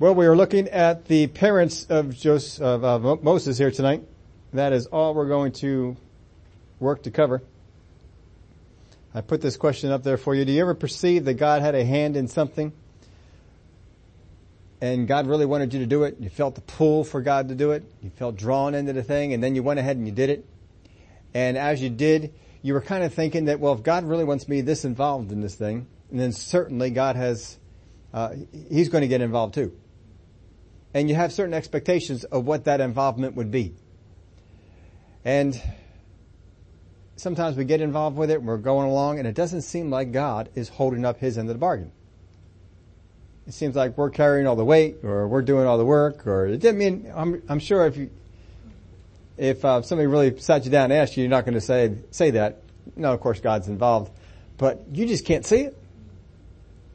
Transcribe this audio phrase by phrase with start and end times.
[0.00, 4.02] Well, we are looking at the parents of, Joseph, of Moses here tonight.
[4.54, 5.94] That is all we're going to
[6.78, 7.42] work to cover.
[9.14, 10.46] I put this question up there for you.
[10.46, 12.72] Do you ever perceive that God had a hand in something?
[14.80, 16.16] And God really wanted you to do it.
[16.18, 17.84] You felt the pull for God to do it.
[18.02, 20.46] You felt drawn into the thing and then you went ahead and you did it.
[21.34, 24.48] And as you did, you were kind of thinking that, well, if God really wants
[24.48, 27.58] me this involved in this thing, then certainly God has,
[28.14, 28.32] uh,
[28.70, 29.76] He's going to get involved too
[30.92, 33.74] and you have certain expectations of what that involvement would be.
[35.24, 35.60] And
[37.16, 40.12] sometimes we get involved with it and we're going along and it doesn't seem like
[40.12, 41.92] God is holding up his end of the bargain.
[43.46, 46.46] It seems like we're carrying all the weight or we're doing all the work or
[46.46, 48.10] it didn't mean, I'm, I'm sure if you,
[49.36, 51.96] if uh, somebody really sat you down and asked you, you're not going to say,
[52.10, 52.62] say that.
[52.96, 54.12] No, of course God's involved,
[54.58, 55.79] but you just can't see it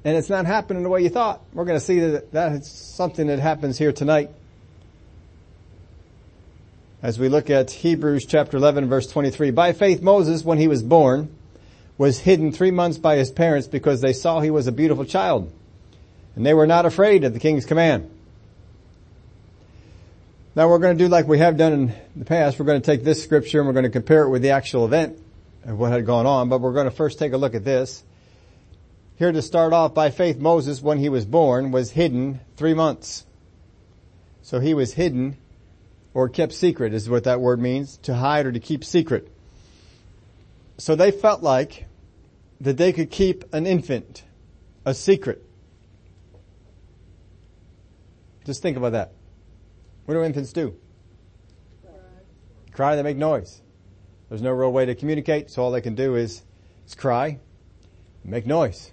[0.05, 1.41] and it's not happening the way you thought.
[1.51, 4.29] We're going to see that that's something that happens here tonight.
[7.01, 9.49] As we look at Hebrews chapter 11 verse 23.
[9.49, 11.35] By faith Moses, when he was born,
[11.97, 15.51] was hidden three months by his parents because they saw he was a beautiful child.
[16.35, 18.11] And they were not afraid of the king's command.
[20.55, 22.59] Now we're going to do like we have done in the past.
[22.59, 24.85] We're going to take this scripture and we're going to compare it with the actual
[24.85, 25.17] event
[25.63, 28.03] of what had gone on, but we're going to first take a look at this.
[29.17, 33.25] Here to start off, by faith Moses, when he was born, was hidden three months.
[34.41, 35.37] So he was hidden
[36.13, 39.31] or kept secret is what that word means, to hide or to keep secret.
[40.77, 41.85] So they felt like
[42.61, 44.23] that they could keep an infant
[44.85, 45.43] a secret.
[48.45, 49.13] Just think about that.
[50.05, 50.75] What do infants do?
[52.71, 52.95] Cry.
[52.95, 53.61] They make noise.
[54.29, 56.43] There's no real way to communicate, so all they can do is,
[56.85, 57.39] is cry,
[58.23, 58.91] make noise.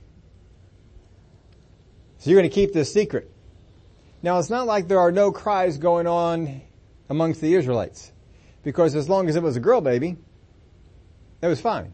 [2.22, 3.28] So you're going to keep this secret.
[4.22, 6.62] Now it's not like there are no cries going on
[7.08, 8.12] amongst the Israelites.
[8.62, 10.16] Because as long as it was a girl baby,
[11.42, 11.92] it was fine.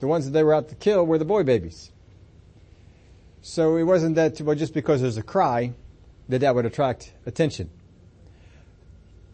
[0.00, 1.92] The ones that they were out to kill were the boy babies.
[3.42, 5.74] So it wasn't that, well, just because there's a cry,
[6.28, 7.70] that that would attract attention.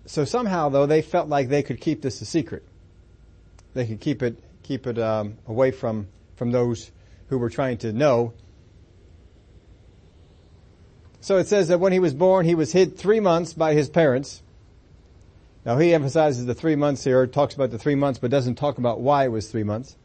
[0.05, 2.69] So somehow though, they felt like they could keep this a secret.
[3.73, 6.91] They could keep it, keep it, um, away from, from those
[7.29, 8.35] who were trying to know
[11.21, 13.89] so it says that when he was born, he was hid three months by his
[13.89, 14.43] parents.
[15.65, 18.79] Now he emphasizes the three months here, talks about the three months, but doesn't talk
[18.79, 19.97] about why it was three months.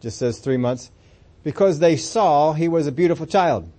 [0.00, 0.90] Just says three months.
[1.42, 3.70] Because they saw he was a beautiful child.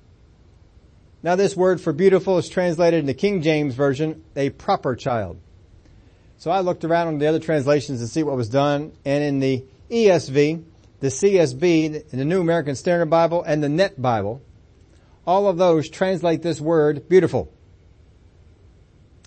[1.22, 5.40] Now this word for beautiful is translated in the King James Version, a proper child.
[6.38, 9.40] So I looked around on the other translations to see what was done, and in
[9.40, 10.64] the ESV,
[11.02, 14.42] the CSB, in the New American Standard Bible, and the Net Bible,
[15.30, 17.54] all of those translate this word beautiful.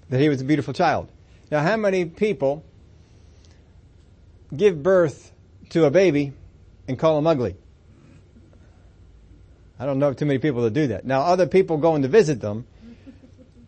[0.09, 1.09] That he was a beautiful child.
[1.49, 2.65] Now how many people
[4.55, 5.31] give birth
[5.71, 6.33] to a baby
[6.89, 7.55] and call him ugly?
[9.79, 11.05] I don't know too many people that do that.
[11.05, 12.67] Now other people going to visit them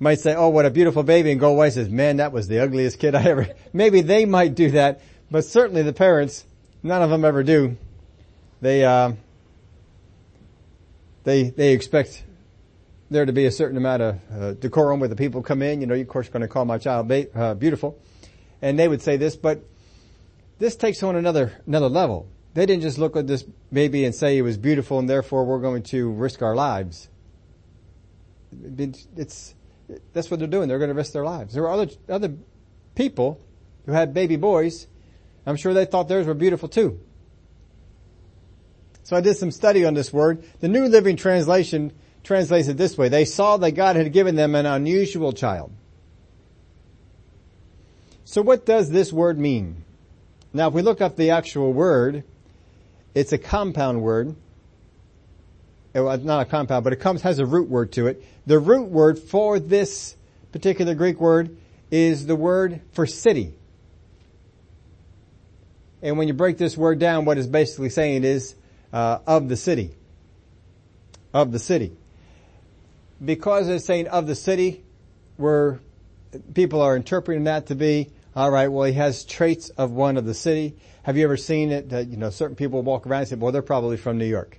[0.00, 2.58] might say, oh what a beautiful baby and go away says, man that was the
[2.58, 6.44] ugliest kid I ever, maybe they might do that, but certainly the parents,
[6.82, 7.76] none of them ever do.
[8.60, 9.12] They, uh,
[11.24, 12.22] they, they expect
[13.10, 15.80] there to be a certain amount of uh, decorum where the people come in.
[15.80, 17.98] You know, you're of course going to call my child ba- uh, beautiful.
[18.62, 19.64] And they would say this, but
[20.58, 22.28] this takes on another, another level.
[22.54, 25.58] They didn't just look at this baby and say it was beautiful and therefore we're
[25.60, 27.08] going to risk our lives.
[28.78, 29.54] It's,
[30.12, 30.68] that's what they're doing.
[30.68, 31.54] They're going to risk their lives.
[31.54, 32.34] There were other, other
[32.94, 33.40] people
[33.86, 34.86] who had baby boys.
[35.46, 37.00] I'm sure they thought theirs were beautiful too.
[39.04, 40.44] So I did some study on this word.
[40.60, 41.92] The New Living Translation
[42.22, 43.08] translates it this way.
[43.08, 45.70] They saw that God had given them an unusual child.
[48.24, 49.84] So what does this word mean?
[50.54, 52.24] Now if we look up the actual word,
[53.14, 54.34] it's a compound word.
[55.94, 58.24] Well, not a compound, but it comes, has a root word to it.
[58.46, 60.16] The root word for this
[60.50, 61.56] particular Greek word
[61.90, 63.52] is the word for city.
[66.02, 68.54] And when you break this word down, what it's basically saying is
[68.94, 69.90] uh, of the city.
[71.34, 71.92] Of the city.
[73.22, 74.84] Because it's saying of the city,
[75.36, 75.80] where
[76.54, 80.24] people are interpreting that to be, all right, well, he has traits of one of
[80.24, 80.76] the city.
[81.02, 83.52] Have you ever seen it that, you know, certain people walk around and say, well,
[83.52, 84.58] they're probably from New York.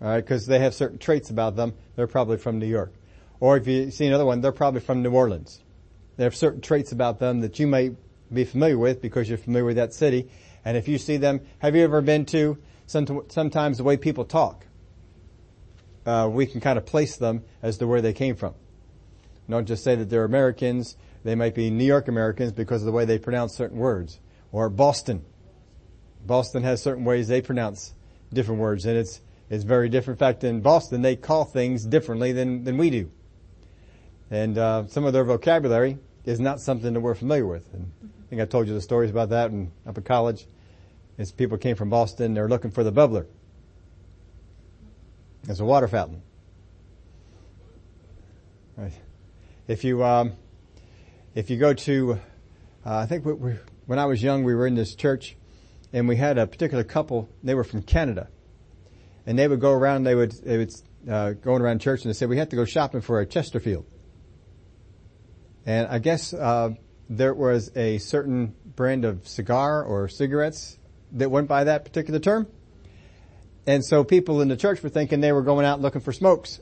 [0.00, 1.74] All right, because they have certain traits about them.
[1.96, 2.92] They're probably from New York.
[3.40, 5.60] Or if you see another one, they're probably from New Orleans.
[6.16, 7.92] They have certain traits about them that you may
[8.32, 10.30] be familiar with because you're familiar with that city.
[10.64, 14.66] And if you see them, have you ever been to sometimes the way people talk,
[16.06, 18.54] uh, we can kind of place them as to where they came from.
[19.48, 20.96] Don't just say that they're Americans.
[21.24, 24.20] They might be New York Americans because of the way they pronounce certain words.
[24.52, 25.24] Or Boston.
[26.26, 27.94] Boston has certain ways they pronounce
[28.32, 29.20] different words and it's,
[29.50, 30.20] it's very different.
[30.20, 33.10] In fact, in Boston, they call things differently than, than we do.
[34.30, 37.72] And, uh, some of their vocabulary is not something that we're familiar with.
[37.72, 40.46] And I think I told you the stories about that in, up at college.
[41.18, 43.26] As people came from Boston, they're looking for the bubbler.
[45.48, 46.22] It's a water fountain.
[48.76, 48.92] Right.
[49.66, 50.34] If you, um,
[51.34, 52.20] if you go to,
[52.86, 53.54] uh, I think we, we,
[53.86, 55.36] when I was young, we were in this church
[55.92, 58.28] and we had a particular couple, they were from Canada.
[59.26, 60.72] And they would go around, they would, they would,
[61.10, 63.86] uh, going around church and they said, we have to go shopping for a Chesterfield.
[65.66, 66.74] And I guess, uh,
[67.10, 70.78] there was a certain brand of cigar or cigarettes
[71.12, 72.46] that went by that particular term.
[73.66, 76.60] And so people in the church were thinking they were going out looking for smokes.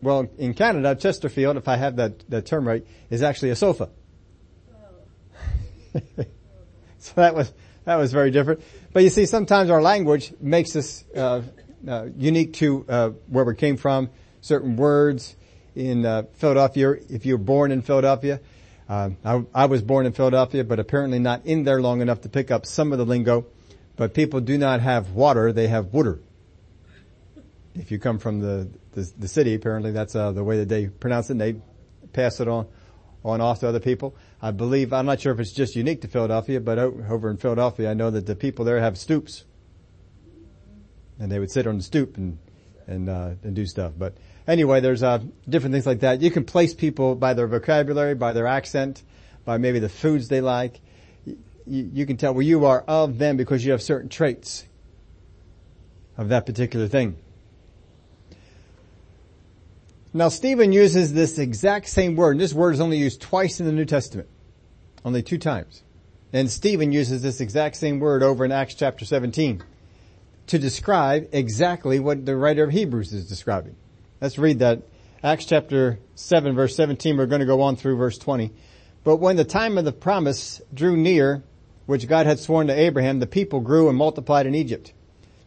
[0.00, 3.90] Well, in Canada, Chesterfield, if I have that, that term right, is actually a sofa.
[6.98, 7.52] so that was,
[7.84, 8.62] that was very different.
[8.92, 11.42] But you see, sometimes our language makes us uh,
[11.86, 14.10] uh, unique to uh, where we came from.
[14.40, 15.36] Certain words
[15.74, 18.40] in uh, Philadelphia, if you were born in Philadelphia,
[18.88, 22.28] uh, I, I, was born in Philadelphia, but apparently not in there long enough to
[22.28, 23.46] pick up some of the lingo.
[23.96, 26.20] But people do not have water; they have water.
[27.74, 30.86] If you come from the the, the city, apparently that's uh, the way that they
[30.86, 31.32] pronounce it.
[31.32, 31.56] and They
[32.12, 32.66] pass it on
[33.24, 34.14] on off to other people.
[34.42, 37.90] I believe, I'm not sure if it's just unique to Philadelphia, but over in Philadelphia,
[37.90, 39.44] I know that the people there have stoops.
[41.18, 42.38] And they would sit on the stoop and,
[42.86, 43.92] and, uh, and do stuff.
[43.96, 44.16] But
[44.46, 46.20] anyway, there's, uh, different things like that.
[46.20, 49.02] You can place people by their vocabulary, by their accent,
[49.44, 50.80] by maybe the foods they like.
[51.24, 51.36] You,
[51.66, 54.66] you can tell where you are of them because you have certain traits
[56.16, 57.16] of that particular thing.
[60.12, 63.66] Now Stephen uses this exact same word, and this word is only used twice in
[63.66, 64.28] the New Testament.
[65.04, 65.82] Only two times.
[66.32, 69.62] And Stephen uses this exact same word over in Acts chapter 17
[70.46, 73.76] to describe exactly what the writer of Hebrews is describing.
[74.24, 74.80] Let's read that.
[75.22, 78.52] Acts chapter 7 verse 17, we're going to go on through verse 20.
[79.04, 81.42] But when the time of the promise drew near,
[81.84, 84.94] which God had sworn to Abraham, the people grew and multiplied in Egypt.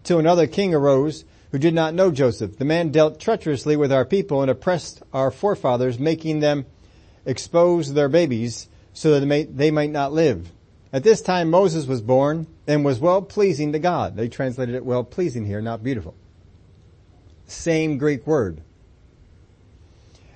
[0.04, 2.60] Till another king arose who did not know Joseph.
[2.60, 6.68] The man dealt treacherously with our people and oppressed our forefathers, making them
[7.26, 10.52] expose their babies so that they, may, they might not live.
[10.94, 14.16] At this time Moses was born and was well pleasing to God.
[14.16, 16.14] They translated it well pleasing here, not beautiful.
[17.48, 18.62] Same Greek word.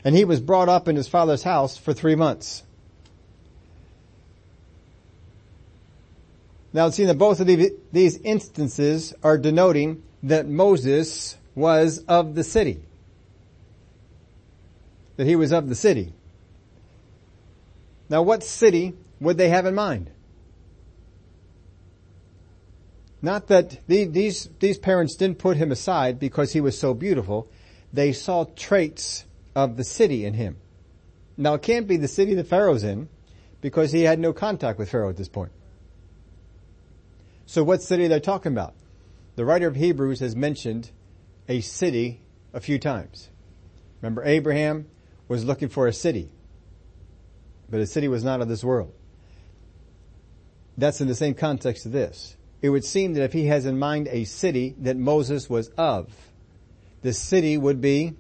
[0.03, 2.63] And he was brought up in his father's house for three months.
[6.73, 7.47] Now see that both of
[7.91, 12.79] these instances are denoting that Moses was of the city.
[15.17, 16.13] That he was of the city.
[18.09, 20.09] Now what city would they have in mind?
[23.21, 27.51] Not that these, these parents didn't put him aside because he was so beautiful.
[27.93, 29.25] They saw traits
[29.55, 30.57] of the city in him.
[31.37, 33.09] Now it can't be the city that Pharaoh's in
[33.61, 35.51] because he had no contact with Pharaoh at this point.
[37.45, 38.73] So what city are they talking about?
[39.35, 40.91] The writer of Hebrews has mentioned
[41.47, 42.21] a city
[42.53, 43.29] a few times.
[44.01, 44.87] Remember Abraham
[45.27, 46.31] was looking for a city
[47.71, 48.93] but a city was not of this world.
[50.77, 52.35] That's in the same context of this.
[52.61, 56.13] It would seem that if he has in mind a city that Moses was of,
[57.01, 58.13] the city would be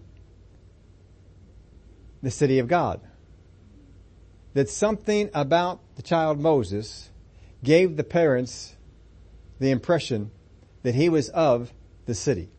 [2.23, 3.01] the city of God.
[4.53, 7.09] That something about the child Moses
[7.63, 8.75] gave the parents
[9.59, 10.31] the impression
[10.81, 11.71] that he was of
[12.05, 12.49] the city.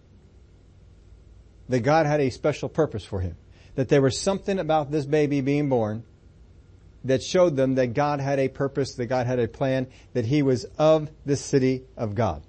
[1.69, 3.37] That God had a special purpose for him.
[3.75, 6.05] That there was something about this baby being born
[7.05, 10.43] that showed them that God had a purpose, that God had a plan, that he
[10.43, 12.43] was of the city of God.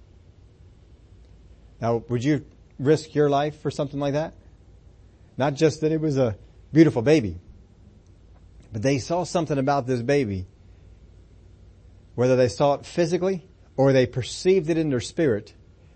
[1.81, 2.45] Now, would you
[2.79, 4.36] risk your life for something like that?
[5.38, 6.38] Not just that it was a
[6.72, 7.38] beautiful baby,
[8.72, 10.48] but they saw something about this baby,
[12.15, 15.53] whether they saw it physically or they perceived it in their spirit,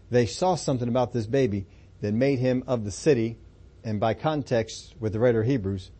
[0.09, 1.67] they saw something about this baby
[2.01, 3.37] that made him of the city,
[3.83, 5.91] and by context with the writer of Hebrews,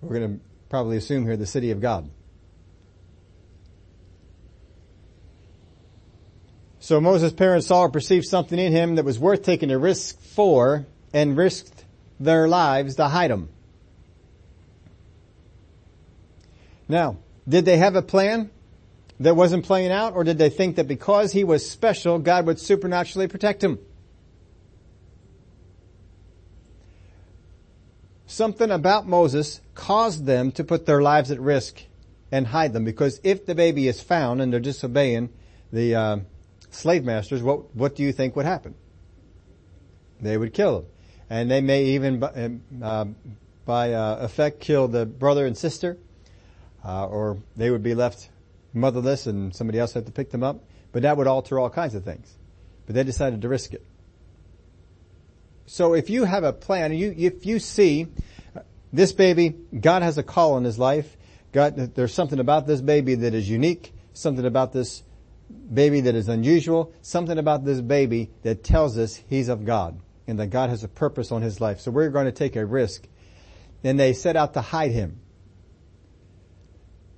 [0.00, 2.10] we're going to probably assume here the city of God.
[6.80, 10.20] So Moses' parents saw or perceived something in him that was worth taking a risk
[10.20, 11.84] for and risked
[12.20, 13.48] their lives to hide him.
[16.88, 17.16] Now,
[17.48, 18.50] did they have a plan
[19.18, 22.60] that wasn't playing out or did they think that because he was special, God would
[22.60, 23.78] supernaturally protect him?
[28.26, 31.82] Something about Moses caused them to put their lives at risk
[32.32, 35.30] and hide them because if the baby is found and they're disobeying
[35.72, 36.16] the uh,
[36.70, 38.74] slave masters, what what do you think would happen?
[40.20, 40.90] They would kill them,
[41.30, 42.22] and they may even
[42.82, 43.04] uh,
[43.64, 45.98] by uh, effect kill the brother and sister,
[46.84, 48.30] uh, or they would be left
[48.72, 50.64] motherless and somebody else had to pick them up.
[50.92, 52.34] But that would alter all kinds of things.
[52.86, 53.84] But they decided to risk it.
[55.66, 58.06] So if you have a plan, you, if you see
[58.92, 61.16] this baby, God has a call in his life.
[61.52, 65.02] God, there's something about this baby that is unique, something about this
[65.72, 70.38] baby that is unusual, something about this baby that tells us he's of God and
[70.38, 71.80] that God has a purpose on his life.
[71.80, 73.06] So we're going to take a risk.
[73.84, 75.20] And they set out to hide him.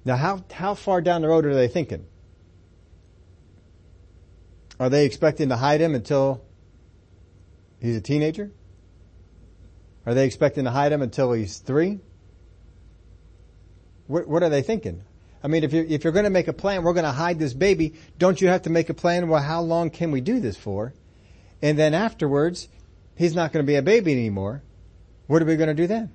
[0.05, 2.07] Now how, how far down the road are they thinking?
[4.81, 6.45] Are they expecting to hide him until
[7.81, 8.51] he's a teenager?
[10.07, 12.01] Are they expecting to hide him until he's three?
[14.07, 15.03] What, what are they thinking?
[15.43, 17.39] I mean, if you're, if you're going to make a plan, we're going to hide
[17.39, 20.41] this baby, don't you have to make a plan, well, how long can we do
[20.41, 20.95] this for?
[21.61, 22.69] And then afterwards,
[23.17, 24.63] he's not going to be a baby anymore.
[25.27, 26.11] What are we going to do then?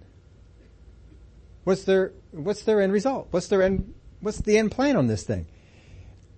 [1.64, 3.28] What's their, what's their end result?
[3.32, 5.46] What's their end, what's the end plan on this thing?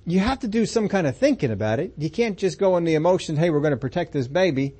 [0.05, 1.93] You have to do some kind of thinking about it.
[1.97, 4.75] You can't just go on the emotion, hey, we're going to protect this baby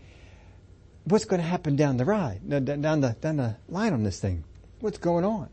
[1.06, 4.44] what's going to happen down the ride, down the, down the line on this thing?
[4.80, 5.50] What's going on?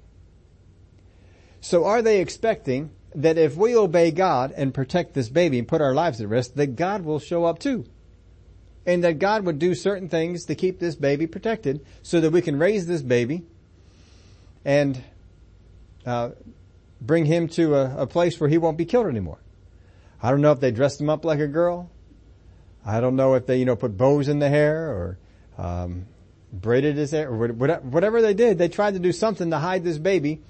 [1.61, 5.81] So are they expecting that if we obey God and protect this baby and put
[5.81, 7.85] our lives at risk, that God will show up too?
[8.85, 12.43] And that God would do certain things to keep this baby protected so that we
[12.43, 13.45] can raise this baby
[14.65, 15.01] and
[16.05, 16.31] uh,
[17.01, 19.39] bring him to a, a place where he won't be killed anymore.
[20.21, 21.91] I don't know if they dressed him up like a girl.
[22.85, 25.19] I don't know if they, you know, put bows in the hair or
[25.59, 26.07] um,
[26.53, 29.99] braided his hair, or whatever they did, they tried to do something to hide this
[29.99, 30.41] baby,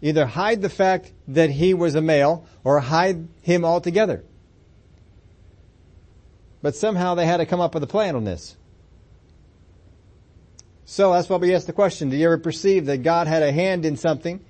[0.00, 4.24] either hide the fact that he was a male or hide him altogether.
[6.62, 8.56] But somehow they had to come up with a plan on this.
[10.84, 13.52] So that's why we ask the question, do you ever perceive that God had a
[13.52, 14.44] hand in something?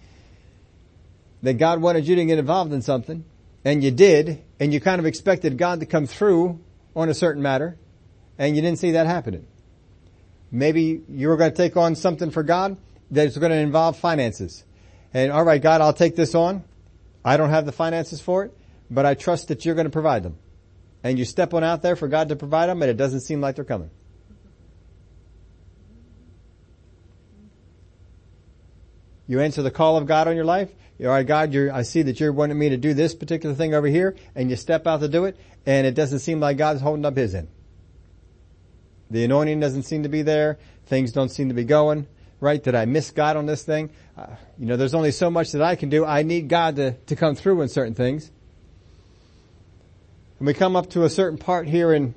[1.43, 3.25] That God wanted you to get involved in something?
[3.65, 6.61] And you did, and you kind of expected God to come through
[6.95, 7.77] on a certain matter,
[8.39, 9.47] and you didn't see that happening.
[10.51, 12.77] Maybe you were going to take on something for God
[13.11, 14.65] that's going to involve finances.
[15.13, 16.65] And all right, God, I'll take this on.
[17.25, 18.57] I don't have the finances for it,
[18.91, 20.39] but I trust that you're going to provide them.
[21.03, 23.41] And you step on out there for God to provide them and it doesn't seem
[23.41, 23.91] like they're coming.
[29.29, 30.71] You answer the call of God on your life.
[31.01, 33.87] All right, God, I see that you're wanting me to do this particular thing over
[33.87, 37.05] here, and you step out to do it, and it doesn't seem like God's holding
[37.05, 37.49] up His end.
[39.11, 40.59] The anointing doesn't seem to be there.
[40.87, 42.07] Things don't seem to be going
[42.41, 42.63] right.
[42.63, 43.91] Did I miss God on this thing?
[44.17, 44.27] Uh,
[44.59, 46.05] you know, there's only so much that I can do.
[46.05, 48.31] I need God to, to come through in certain things.
[50.39, 52.15] And we come up to a certain part here in,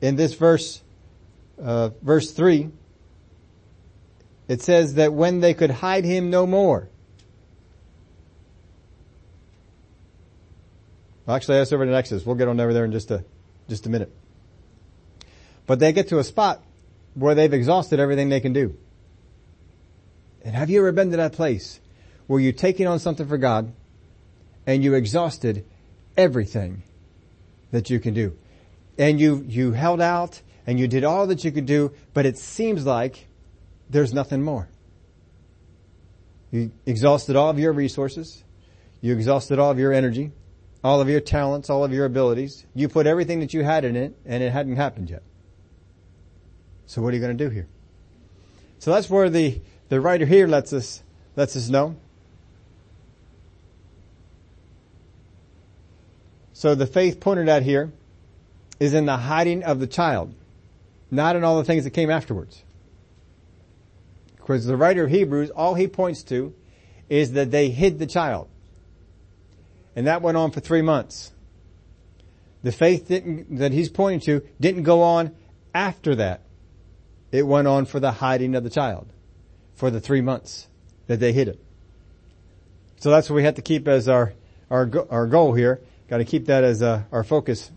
[0.00, 0.82] in this verse,
[1.60, 2.70] uh, verse three.
[4.48, 6.88] It says that when they could hide him no more.
[11.26, 12.26] Well, actually, that's over in Exodus.
[12.26, 13.24] We'll get on over there in just a,
[13.68, 14.12] just a minute.
[15.66, 16.62] But they get to a spot
[17.14, 18.76] where they've exhausted everything they can do.
[20.44, 21.80] And have you ever been to that place
[22.26, 23.72] where you're taking on something for God
[24.66, 25.64] and you exhausted
[26.16, 26.82] everything
[27.70, 28.36] that you can do?
[28.98, 32.38] And you, you held out and you did all that you could do, but it
[32.38, 33.26] seems like
[33.88, 34.68] there's nothing more.
[36.50, 38.44] You exhausted all of your resources.
[39.00, 40.32] You exhausted all of your energy,
[40.84, 42.64] all of your talents, all of your abilities.
[42.74, 45.22] You put everything that you had in it and it hadn't happened yet.
[46.92, 47.66] So what are you going to do here?
[48.78, 49.58] So that's where the,
[49.88, 51.02] the writer here lets us,
[51.36, 51.96] lets us know.
[56.52, 57.90] So the faith pointed at here
[58.78, 60.34] is in the hiding of the child,
[61.10, 62.62] not in all the things that came afterwards.
[64.36, 66.52] Because the writer of Hebrews, all he points to
[67.08, 68.48] is that they hid the child.
[69.96, 71.32] And that went on for three months.
[72.62, 75.34] The faith that he's pointing to didn't go on
[75.74, 76.42] after that.
[77.32, 79.08] It went on for the hiding of the child
[79.74, 80.68] for the three months
[81.06, 81.58] that they hid it.
[83.00, 84.34] So that's what we have to keep as our,
[84.70, 85.80] our, our goal here.
[86.08, 87.70] Got to keep that as uh, our focus.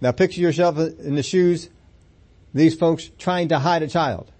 [0.00, 1.68] Now picture yourself in the shoes,
[2.54, 4.30] these folks trying to hide a child.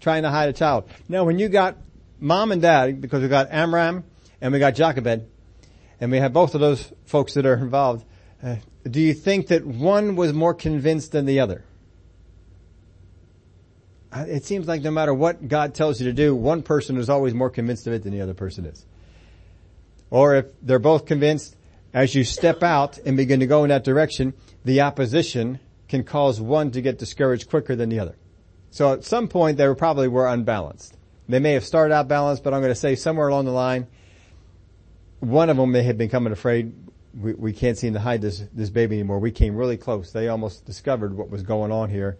[0.00, 0.88] Trying to hide a child.
[1.08, 1.76] Now when you got
[2.18, 4.04] mom and dad, because we got Amram
[4.40, 5.28] and we got Jochebed,
[6.00, 8.04] and we have both of those folks that are involved,
[8.42, 8.56] uh,
[8.90, 11.64] do you think that one was more convinced than the other?
[14.14, 17.34] It seems like no matter what God tells you to do, one person is always
[17.34, 18.84] more convinced of it than the other person is.
[20.10, 21.56] Or if they're both convinced,
[21.94, 26.40] as you step out and begin to go in that direction, the opposition can cause
[26.40, 28.16] one to get discouraged quicker than the other.
[28.70, 30.96] So at some point they probably were unbalanced.
[31.28, 33.86] They may have started out balanced, but I'm going to say somewhere along the line,
[35.20, 36.74] one of them may have become afraid
[37.18, 39.18] we, we can't seem to hide this, this baby anymore.
[39.18, 40.12] We came really close.
[40.12, 42.18] They almost discovered what was going on here.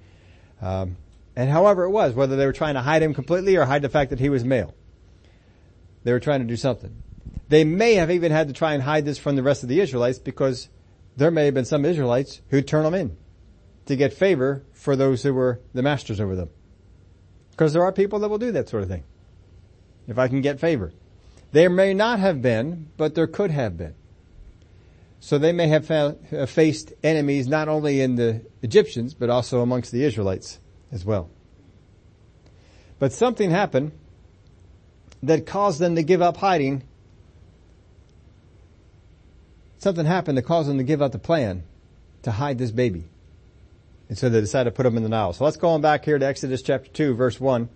[0.60, 0.96] Um,
[1.34, 3.88] and however it was, whether they were trying to hide him completely or hide the
[3.88, 4.74] fact that he was male,
[6.04, 7.00] they were trying to do something.
[7.48, 9.80] They may have even had to try and hide this from the rest of the
[9.80, 10.68] Israelites because
[11.16, 13.16] there may have been some Israelites who'd turn them in
[13.86, 16.50] to get favor for those who were the masters over them.
[17.50, 19.04] Because there are people that will do that sort of thing.
[20.08, 20.92] If I can get favor.
[21.52, 23.94] There may not have been, but there could have been.
[25.20, 29.92] So they may have uh, faced enemies not only in the Egyptians, but also amongst
[29.92, 30.58] the Israelites
[30.92, 31.30] as well.
[32.98, 33.92] But something happened
[35.22, 36.82] that caused them to give up hiding.
[39.78, 41.64] Something happened that caused them to give up the plan
[42.22, 43.04] to hide this baby.
[44.08, 45.32] And so they decided to put him in the Nile.
[45.32, 47.68] So let's go on back here to Exodus chapter 2 verse 1.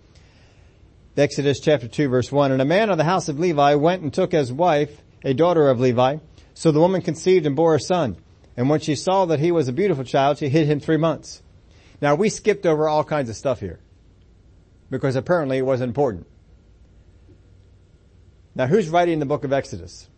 [1.17, 2.53] Exodus chapter 2 verse 1.
[2.53, 5.69] And a man of the house of Levi went and took as wife a daughter
[5.69, 6.19] of Levi.
[6.55, 8.17] So the woman conceived and bore a son.
[8.57, 11.43] And when she saw that he was a beautiful child, she hid him three months.
[12.01, 13.81] Now we skipped over all kinds of stuff here.
[14.91, 16.27] Because apparently it wasn't important.
[18.55, 20.09] Now who's writing the book of Exodus?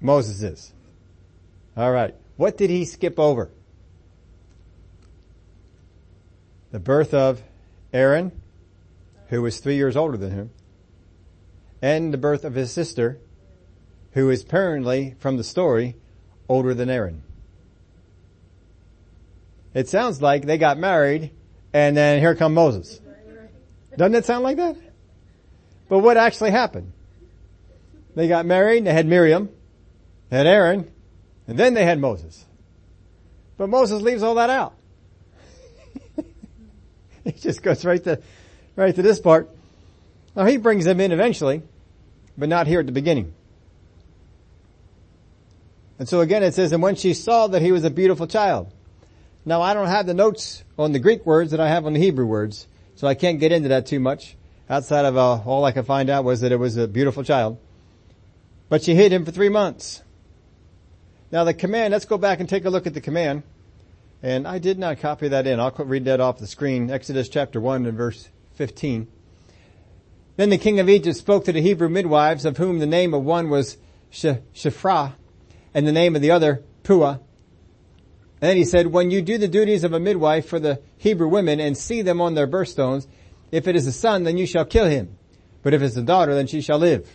[0.00, 0.72] Moses is.
[1.76, 2.14] Alright.
[2.36, 3.50] What did he skip over?
[6.72, 7.42] the birth of
[7.92, 8.32] Aaron,
[9.28, 10.50] who was three years older than him,
[11.82, 13.18] and the birth of his sister,
[14.12, 15.96] who is apparently, from the story,
[16.48, 17.22] older than Aaron.
[19.74, 21.30] It sounds like they got married
[21.72, 23.00] and then here come Moses.
[23.96, 24.76] Doesn't it sound like that?
[25.88, 26.92] But what actually happened?
[28.14, 29.48] They got married, they had Miriam,
[30.28, 30.90] they had Aaron,
[31.46, 32.44] and then they had Moses.
[33.56, 34.74] But Moses leaves all that out.
[37.24, 38.20] he just goes right to,
[38.76, 39.50] right to this part.
[40.36, 41.62] Now he brings them in eventually,
[42.36, 43.34] but not here at the beginning.
[45.98, 48.72] And so again it says, and when she saw that he was a beautiful child.
[49.44, 52.00] Now I don't have the notes on the Greek words that I have on the
[52.00, 54.36] Hebrew words, so I can't get into that too much.
[54.70, 57.58] Outside of uh, all I could find out was that it was a beautiful child.
[58.68, 60.02] But she hid him for three months.
[61.32, 63.42] Now the command, let's go back and take a look at the command.
[64.22, 65.58] And I did not copy that in.
[65.58, 66.90] I'll read that off the screen.
[66.90, 69.08] Exodus chapter 1 and verse 15.
[70.36, 73.24] Then the king of Egypt spoke to the Hebrew midwives, of whom the name of
[73.24, 73.76] one was
[74.12, 75.14] Shiphrah,
[75.74, 77.18] and the name of the other Puah.
[78.42, 81.28] And then he said, when you do the duties of a midwife for the Hebrew
[81.28, 83.06] women and see them on their birthstools,
[83.50, 85.16] if it is a son, then you shall kill him.
[85.62, 87.08] But if it's a daughter, then she shall live.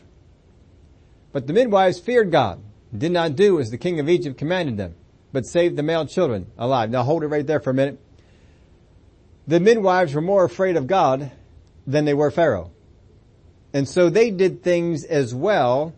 [1.32, 2.64] But the midwives feared God,
[2.98, 4.96] did not do as the king of Egypt commanded them
[5.32, 6.90] but saved the male children alive.
[6.90, 8.00] Now hold it right there for a minute.
[9.48, 11.32] The midwives were more afraid of God
[11.86, 12.72] than they were Pharaoh.
[13.74, 15.94] And so they did things as well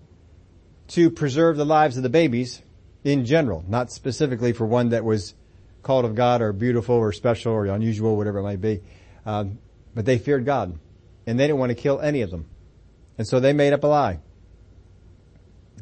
[0.89, 2.61] to preserve the lives of the babies
[3.09, 5.33] in general, not specifically for one that was
[5.83, 8.81] called of God or beautiful or special or unusual, whatever it might be.
[9.25, 9.59] Um,
[9.93, 10.77] but they feared God
[11.27, 12.45] and they didn't want to kill any of them.
[13.17, 14.19] And so they made up a lie.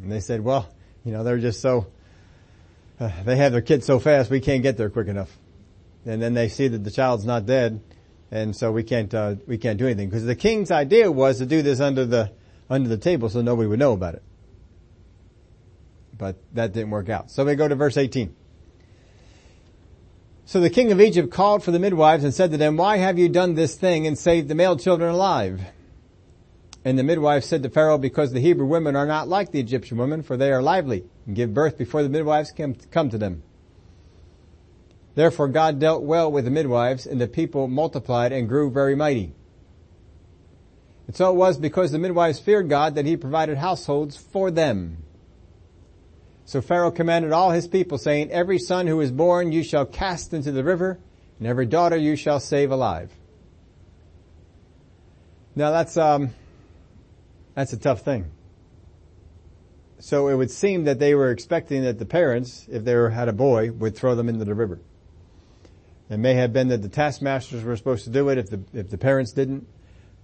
[0.02, 0.68] And they said, well,
[1.04, 1.88] you know, they're just so
[3.00, 5.38] uh, they have their kids so fast we can't get there quick enough.
[6.06, 7.82] And then they see that the child's not dead,
[8.32, 11.46] and so we can't uh, we can't do anything because the king's idea was to
[11.46, 12.32] do this under the
[12.70, 14.24] under the table so nobody would know about it.
[16.17, 17.30] But that didn't work out.
[17.30, 18.36] So we go to verse 18.
[20.45, 23.19] So the king of Egypt called for the midwives and said to them, Why have
[23.19, 25.62] you done this thing and saved the male children alive?
[26.86, 29.97] And the midwife said to Pharaoh, because the Hebrew women are not like the Egyptian
[29.97, 33.43] women, for they are lively and give birth before the midwives come to them.
[35.15, 39.34] Therefore God dealt well with the midwives and the people multiplied and grew very mighty.
[41.08, 45.03] And so it was because the midwives feared God that he provided households for them.
[46.47, 50.33] So Pharaoh commanded all his people saying, every son who is born you shall cast
[50.33, 50.97] into the river
[51.39, 53.12] and every daughter you shall save alive.
[55.57, 56.29] Now that's, um,
[57.53, 58.31] that's a tough thing.
[59.99, 63.27] So it would seem that they were expecting that the parents, if they were, had
[63.27, 64.79] a boy, would throw them into the river.
[66.10, 68.89] It may have been that the taskmasters were supposed to do it if the if
[68.89, 69.67] the parents didn't,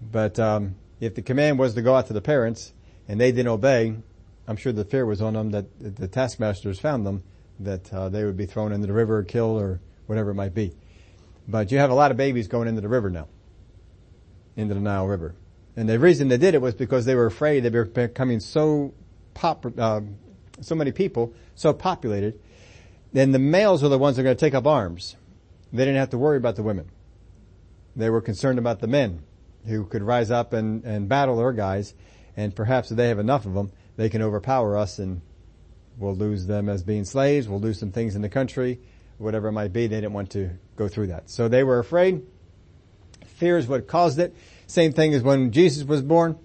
[0.02, 2.72] but um, if the command was to go out to the parents
[3.10, 3.98] and they didn't obey,
[4.48, 7.24] I'm sure the fear was on them that the taskmasters found them
[7.60, 10.54] that uh, they would be thrown into the river, or killed, or whatever it might
[10.54, 10.74] be.
[11.48, 13.28] But you have a lot of babies going into the river now.
[14.56, 15.36] Into the Nile River.
[15.76, 18.94] And the reason they did it was because they were afraid they were becoming so
[19.34, 20.02] pop, uh,
[20.62, 22.40] so many people, so populated,
[23.12, 25.16] then the males are the ones that are going to take up arms.
[25.72, 26.90] They didn't have to worry about the women.
[27.96, 29.24] They were concerned about the men
[29.66, 31.94] who could rise up and, and battle their guys,
[32.36, 35.22] and perhaps they have enough of them, they can overpower us and
[35.98, 38.80] we'll lose them as being slaves, we'll lose some things in the country,
[39.18, 39.88] whatever it might be.
[39.88, 41.30] They didn't want to go through that.
[41.30, 42.24] So they were afraid.
[43.26, 44.36] Fear is what caused it.
[44.68, 46.38] Same thing as when Jesus was born.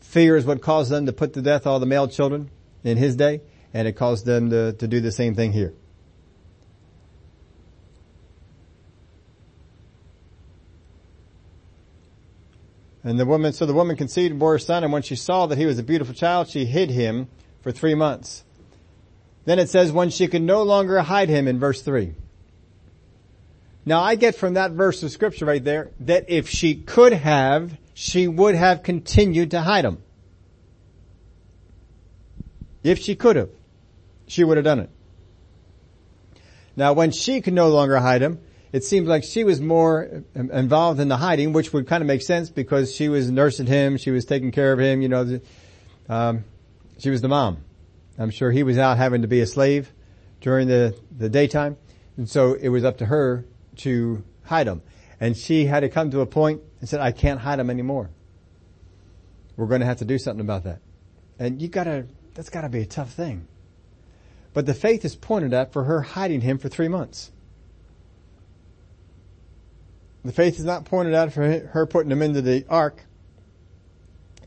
[0.00, 2.50] Fear is what caused them to put to death all the male children
[2.84, 5.74] in his day, and it caused them to, to do the same thing here.
[13.10, 15.46] And the woman, so the woman conceived and bore a son, and when she saw
[15.46, 17.26] that he was a beautiful child, she hid him
[17.60, 18.44] for three months.
[19.46, 22.14] Then it says, when she could no longer hide him in verse three.
[23.84, 27.76] Now I get from that verse of scripture right there that if she could have,
[27.94, 30.00] she would have continued to hide him.
[32.84, 33.50] If she could have,
[34.28, 34.90] she would have done it.
[36.76, 38.38] Now when she could no longer hide him,
[38.72, 42.22] it seems like she was more involved in the hiding, which would kind of make
[42.22, 45.40] sense because she was nursing him, she was taking care of him, you know,
[46.08, 46.44] um,
[46.98, 47.64] she was the mom.
[48.18, 49.92] I'm sure he was out having to be a slave
[50.40, 51.76] during the, the daytime.
[52.16, 54.82] And so it was up to her to hide him.
[55.18, 58.10] And she had to come to a point and said, I can't hide him anymore.
[59.56, 60.80] We're going to have to do something about that.
[61.38, 63.46] And you gotta, that's gotta be a tough thing.
[64.52, 67.30] But the faith is pointed at for her hiding him for three months.
[70.24, 73.04] The faith is not pointed out for her putting him into the ark.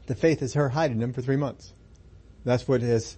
[0.05, 1.73] The faith is her hiding him for three months.
[2.45, 3.17] That's what has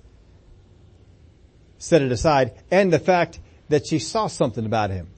[1.77, 2.53] set it aside.
[2.71, 3.39] And the fact
[3.69, 5.09] that she saw something about him.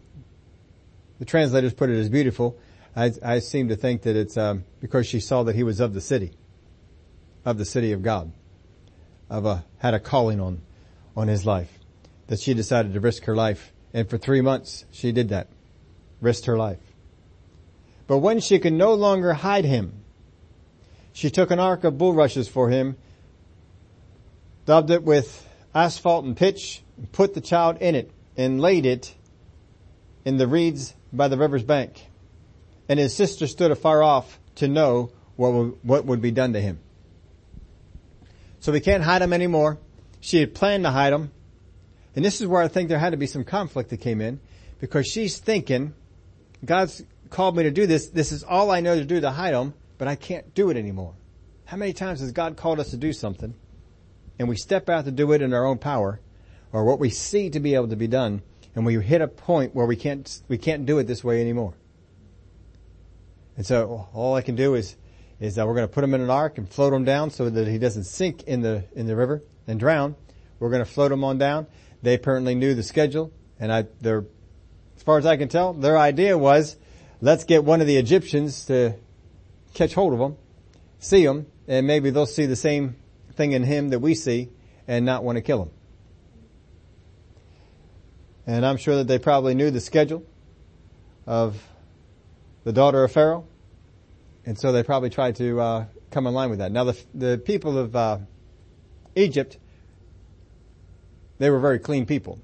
[1.20, 2.58] The translators put it as beautiful.
[2.96, 5.94] I, I seem to think that it's um, because she saw that he was of
[5.94, 6.32] the city,
[7.46, 8.32] of the city of God,
[9.30, 10.62] of a had a calling on
[11.16, 11.80] on his life,
[12.28, 15.50] that she decided to risk her life, and for three months she did that,
[16.22, 16.80] risked her life.
[18.08, 19.94] But when she could no longer hide him,
[21.12, 22.96] she took an ark of bulrushes for him,
[24.66, 29.14] daubed it with asphalt and pitch, and put the child in it, and laid it
[30.24, 32.08] in the reeds by the river's bank.
[32.88, 36.62] And his sister stood afar off to know what would, what would be done to
[36.62, 36.80] him.
[38.60, 39.78] So we can't hide him anymore.
[40.20, 41.32] She had planned to hide him.
[42.16, 44.40] And this is where I think there had to be some conflict that came in
[44.80, 45.94] because she's thinking,
[46.66, 48.08] God's called me to do this.
[48.08, 50.78] This is all I know to do to hide them, but I can't do it
[50.78, 51.14] anymore.
[51.66, 53.54] How many times has God called us to do something
[54.40, 56.22] and we step out to do it in our own power
[56.72, 58.42] or what we see to be able to be done
[58.76, 61.74] and we hit a point where we can't, we can't do it this way anymore.
[63.56, 64.96] And so all I can do is,
[65.40, 67.50] is that we're going to put him in an ark and float him down so
[67.50, 70.16] that he doesn't sink in the, in the river and drown.
[70.60, 71.68] We're going to float him on down.
[72.04, 74.26] They apparently knew the schedule and I, their,
[74.96, 76.78] as far as I can tell, their idea was
[77.22, 78.96] let's get one of the Egyptians to
[79.74, 80.38] catch hold of him,
[81.00, 82.96] see him, and maybe they'll see the same
[83.34, 84.50] thing in him that we see
[84.88, 85.72] and not want to kill him.
[88.46, 90.24] And I'm sure that they probably knew the schedule
[91.26, 91.62] of
[92.64, 93.46] the daughter of Pharaoh.
[94.46, 96.72] And so they probably tried to uh, come in line with that.
[96.72, 98.20] Now the, the people of uh,
[99.16, 99.58] Egypt,
[101.38, 102.40] they were very clean people.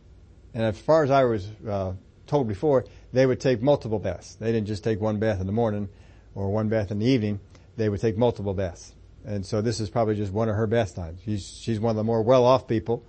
[0.53, 1.93] And as far as I was uh,
[2.27, 4.36] told before, they would take multiple baths.
[4.36, 5.88] They didn't just take one bath in the morning
[6.34, 7.39] or one bath in the evening.
[7.78, 8.93] They would take multiple baths.
[9.23, 11.21] And so this is probably just one of her bath times.
[11.23, 13.06] She's, she's one of the more well-off people.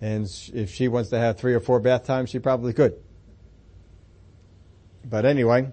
[0.00, 2.94] And if she wants to have three or four bath times, she probably could.
[5.04, 5.70] But anyway,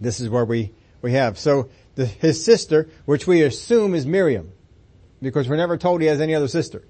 [0.00, 0.72] this is where we,
[1.02, 1.38] we have.
[1.38, 4.52] So the, his sister, which we assume is Miriam,
[5.20, 6.82] because we're never told he has any other sister.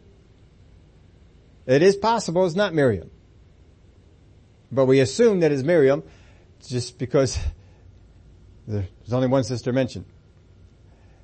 [1.67, 3.11] It is possible it's not Miriam.
[4.75, 6.03] But we assume that it's Miriam
[6.67, 7.39] just because
[8.67, 10.07] there's only one sister mentioned.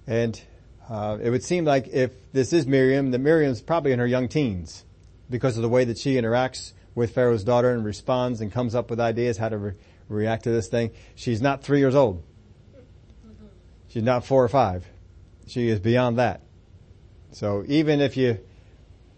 [0.07, 0.41] And
[0.89, 4.29] uh, it would seem like if this is Miriam, that Miriam's probably in her young
[4.29, 4.85] teens
[5.29, 8.91] because of the way that she interacts with Pharaoh's daughter and responds and comes up
[8.91, 9.73] with ideas how to re-
[10.09, 10.91] react to this thing.
[11.15, 12.23] She's not three years old.
[13.89, 14.87] She's not four or five.
[15.47, 16.43] She is beyond that.
[17.33, 18.39] So even if you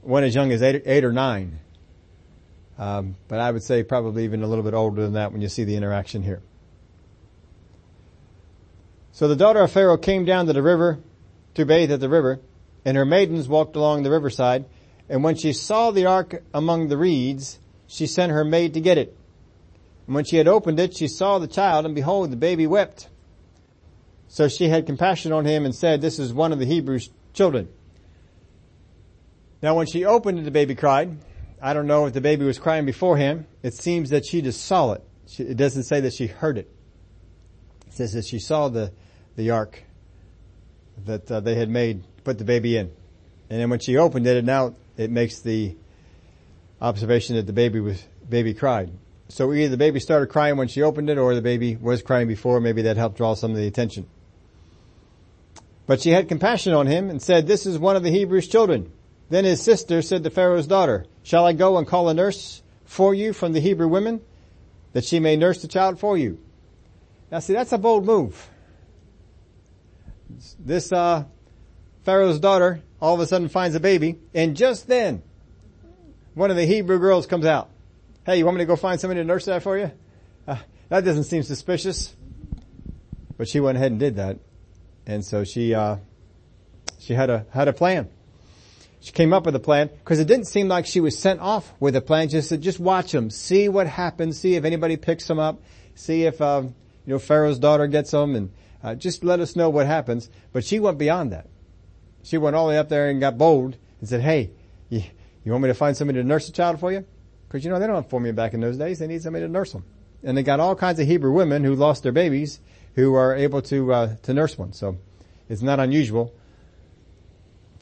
[0.03, 1.59] went as young as eight, eight or nine,
[2.83, 5.49] um, but I would say probably even a little bit older than that when you
[5.49, 6.43] see the interaction here.
[9.13, 10.99] So the daughter of Pharaoh came down to the river
[11.55, 12.41] to bathe at the river,
[12.85, 14.65] and her maidens walked along the riverside,
[15.09, 18.99] and when she saw the ark among the reeds, she sent her maid to get
[18.99, 19.17] it.
[20.09, 23.09] And when she had opened it, she saw the child, and behold, the baby wept.
[24.27, 27.69] So she had compassion on him and said, this is one of the Hebrews' children.
[29.63, 31.17] Now when she opened it, the baby cried.
[31.65, 33.47] I don't know if the baby was crying before him.
[33.63, 35.05] It seems that she just saw it.
[35.29, 36.69] She, it doesn't say that she heard it.
[37.87, 38.93] It says that she saw the,
[39.37, 39.85] the ark
[41.07, 42.91] that uh, they had made, put the baby in.
[43.49, 45.77] And then when she opened it, and now it makes the
[46.81, 48.91] observation that the baby was, baby cried.
[49.29, 52.27] So either the baby started crying when she opened it or the baby was crying
[52.27, 52.61] before.
[52.61, 54.09] Maybe that helped draw some of the attention.
[55.87, 58.91] But she had compassion on him and said, this is one of the Hebrews children.
[59.33, 63.15] Then his sister said to Pharaoh's daughter, shall I go and call a nurse for
[63.15, 64.21] you from the Hebrew women
[64.93, 66.39] that she may nurse the child for you?
[67.31, 68.51] Now see, that's a bold move.
[70.59, 71.25] This, uh,
[72.03, 75.23] Pharaoh's daughter all of a sudden finds a baby and just then
[76.35, 77.71] one of the Hebrew girls comes out.
[78.27, 79.93] Hey, you want me to go find somebody to nurse that for you?
[80.47, 80.57] Uh,
[80.91, 82.15] that doesn't seem suspicious.
[83.39, 84.41] But she went ahead and did that.
[85.07, 85.97] And so she, uh,
[86.99, 88.11] she had a, had a plan.
[89.03, 91.75] She came up with a plan because it didn't seem like she was sent off
[91.81, 92.29] with a plan.
[92.29, 95.61] Just said, just watch them, see what happens, see if anybody picks them up,
[95.97, 99.69] see if, uh, you know, Pharaoh's daughter gets them and, uh, just let us know
[99.71, 100.31] what happens.
[100.53, 101.49] But she went beyond that.
[102.23, 104.53] She went all the way up there and got bold and said, hey,
[104.89, 105.03] you,
[105.43, 107.05] you want me to find somebody to nurse a child for you?
[107.49, 109.01] Cause you know, they don't have formula back in those days.
[109.01, 109.85] They need somebody to nurse them.
[110.23, 112.61] And they got all kinds of Hebrew women who lost their babies
[112.95, 114.73] who are able to, uh, to nurse one.
[114.73, 114.99] So
[115.49, 116.33] it's not unusual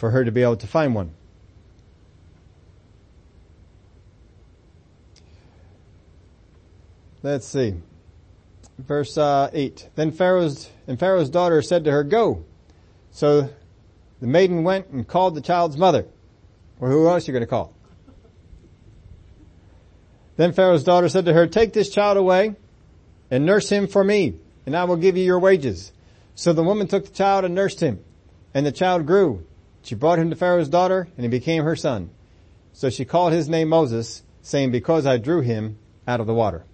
[0.01, 1.13] for her to be able to find one.
[7.23, 7.75] Let's see.
[8.79, 9.91] Verse uh, 8.
[9.97, 12.47] Then Pharaoh's, and Pharaoh's daughter said to her, go.
[13.11, 13.51] So
[14.23, 16.07] the maiden went and called the child's mother.
[16.79, 17.75] Well, who else are you going to call?
[20.39, 22.57] Then Pharaoh's daughter said to her, take this child away
[23.31, 25.93] and nurse him for me, and I will give you your wages.
[26.37, 28.03] So the woman took the child and nursed him,
[28.55, 29.45] and the child grew
[29.83, 32.11] she brought him to Pharaoh's daughter and he became her son.
[32.73, 36.65] So she called his name Moses, saying, because I drew him out of the water.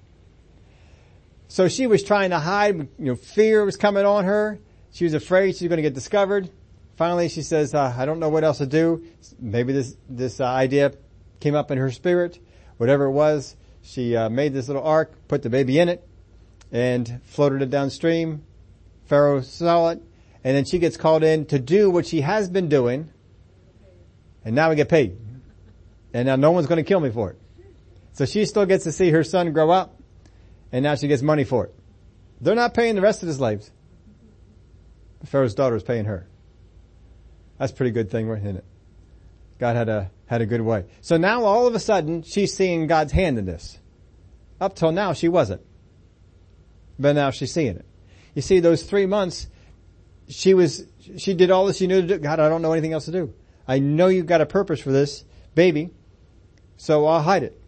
[1.49, 4.59] So she was trying to hide, you know, fear was coming on her.
[4.93, 6.51] She was afraid she was going to get discovered.
[6.97, 9.05] Finally, she says, uh, I don't know what else to do.
[9.39, 10.93] Maybe this, this uh, idea
[11.41, 12.39] came up in her spirit.
[12.79, 16.07] Whatever it was, she uh, made this little ark, put the baby in it,
[16.73, 18.43] and floated it downstream.
[19.05, 20.03] Pharaoh saw it
[20.47, 23.11] and then she gets called in to do what she has been doing,
[24.45, 25.19] and now we get paid.
[26.15, 27.39] And now no one's going to kill me for it.
[28.13, 30.01] So she still gets to see her son grow up,
[30.71, 31.75] and now she gets money for it.
[32.41, 33.73] They're not paying the rest of the slaves.
[35.25, 36.29] Pharaoh's daughter is paying her.
[37.59, 38.65] That's a pretty good thing, isn't it?
[39.59, 40.85] God had a, had a good way.
[41.01, 43.81] So now all of a sudden, she's seeing God's hand in this.
[44.61, 45.63] Up till now, she wasn't.
[47.01, 47.85] But now she's seeing it.
[48.37, 49.49] You see, those three months,
[50.29, 50.87] she was,
[51.19, 52.19] she did all that she knew to do.
[52.19, 53.33] God, I don't know anything else to do.
[53.67, 55.91] I know you've got a purpose for this baby,
[56.77, 57.61] so I'll hide it.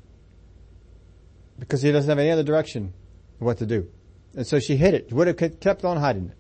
[1.59, 2.92] Because he doesn't have any other direction
[3.38, 3.88] what to do.
[4.35, 5.12] And so she hid it.
[5.12, 6.37] Would have kept on hiding it.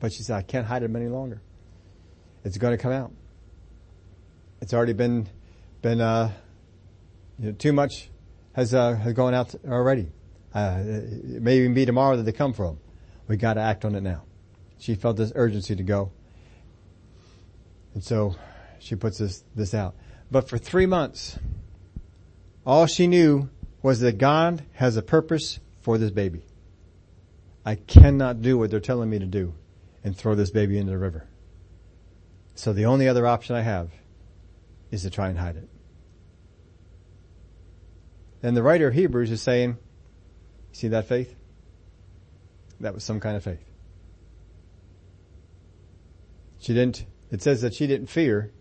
[0.00, 1.42] But she said, I can't hide it any longer.
[2.44, 3.12] It's going to come out.
[4.60, 5.28] It's already been,
[5.80, 6.32] been, uh,
[7.38, 8.10] you know, too much
[8.52, 10.10] has, uh, has gone out already.
[10.54, 12.78] Uh, it may even be tomorrow that they come from.
[13.28, 14.24] We got to act on it now
[14.82, 16.10] she felt this urgency to go.
[17.94, 18.34] And so
[18.80, 19.94] she puts this, this out.
[20.28, 21.38] But for three months,
[22.66, 23.48] all she knew
[23.80, 26.42] was that God has a purpose for this baby.
[27.64, 29.54] I cannot do what they're telling me to do
[30.02, 31.28] and throw this baby into the river.
[32.56, 33.92] So the only other option I have
[34.90, 35.68] is to try and hide it.
[38.42, 39.76] And the writer of Hebrews is saying,
[40.72, 41.36] see that faith?
[42.80, 43.71] That was some kind of faith.
[46.62, 48.52] She didn't, it says that she didn't fear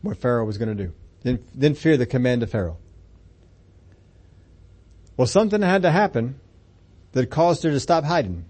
[0.00, 0.92] what Pharaoh was going to do.
[1.22, 2.78] Didn't, didn't fear the command of Pharaoh.
[5.14, 6.40] Well, something had to happen
[7.12, 8.46] that caused her to stop hiding.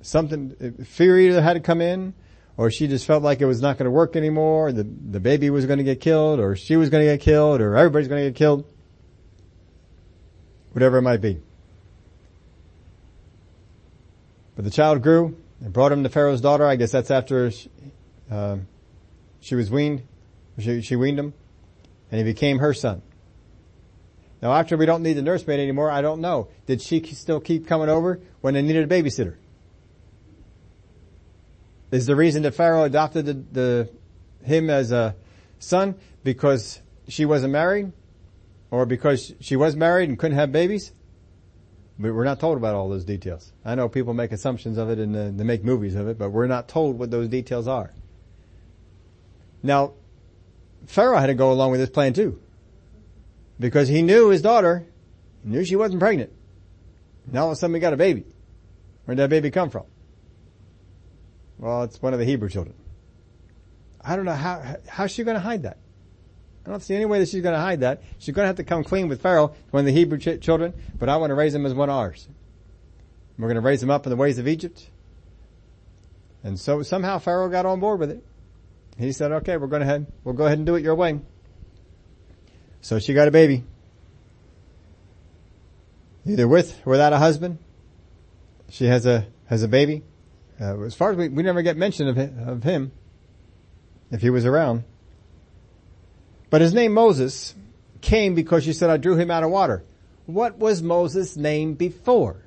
[0.00, 2.14] Something, fear either had to come in,
[2.56, 5.50] or she just felt like it was not going to work anymore, the, the baby
[5.50, 8.24] was going to get killed, or she was going to get killed, or everybody's going
[8.24, 8.64] to get killed.
[10.72, 11.40] Whatever it might be.
[14.56, 16.66] But the child grew, they brought him to Pharaoh's daughter.
[16.66, 17.70] I guess that's after she,
[18.30, 18.58] uh,
[19.40, 20.02] she was weaned.
[20.58, 21.34] She, she weaned him.
[22.10, 23.02] And he became her son.
[24.40, 26.48] Now after we don't need the nursemaid anymore, I don't know.
[26.66, 29.36] Did she still keep coming over when they needed a babysitter?
[31.90, 33.90] Is the reason that Pharaoh adopted the, the,
[34.44, 35.16] him as a
[35.58, 37.92] son because she wasn't married?
[38.70, 40.92] or because she was married and couldn't have babies.
[41.98, 43.52] But we're not told about all those details.
[43.64, 46.30] I know people make assumptions of it and uh, they make movies of it, but
[46.30, 47.92] we're not told what those details are.
[49.62, 49.94] Now,
[50.86, 52.40] Pharaoh had to go along with this plan too.
[53.58, 54.86] Because he knew his daughter,
[55.42, 56.32] knew she wasn't pregnant.
[57.30, 58.24] Now all of a sudden we got a baby.
[59.04, 59.84] Where'd that baby come from?
[61.58, 62.76] Well, it's one of the Hebrew children.
[64.00, 65.78] I don't know how, how's she going to hide that?
[66.68, 68.02] I don't see any way that she's going to hide that.
[68.18, 70.74] She's going to have to come clean with Pharaoh, one of the Hebrew ch- children,
[70.98, 72.28] but I want to raise him as one of ours.
[73.38, 74.90] We're going to raise him up in the ways of Egypt.
[76.44, 78.22] And so somehow Pharaoh got on board with it.
[78.98, 80.08] He said, okay, we're going ahead.
[80.24, 81.20] We'll go ahead and do it your way.
[82.82, 83.64] So she got a baby.
[86.26, 87.56] Either with or without a husband.
[88.68, 90.02] She has a, has a baby.
[90.60, 92.92] Uh, as far as we, we never get mention of him, of him,
[94.10, 94.84] if he was around.
[96.50, 97.54] But his name Moses
[98.00, 99.84] came because she said, I drew him out of water.
[100.26, 102.44] What was Moses' name before?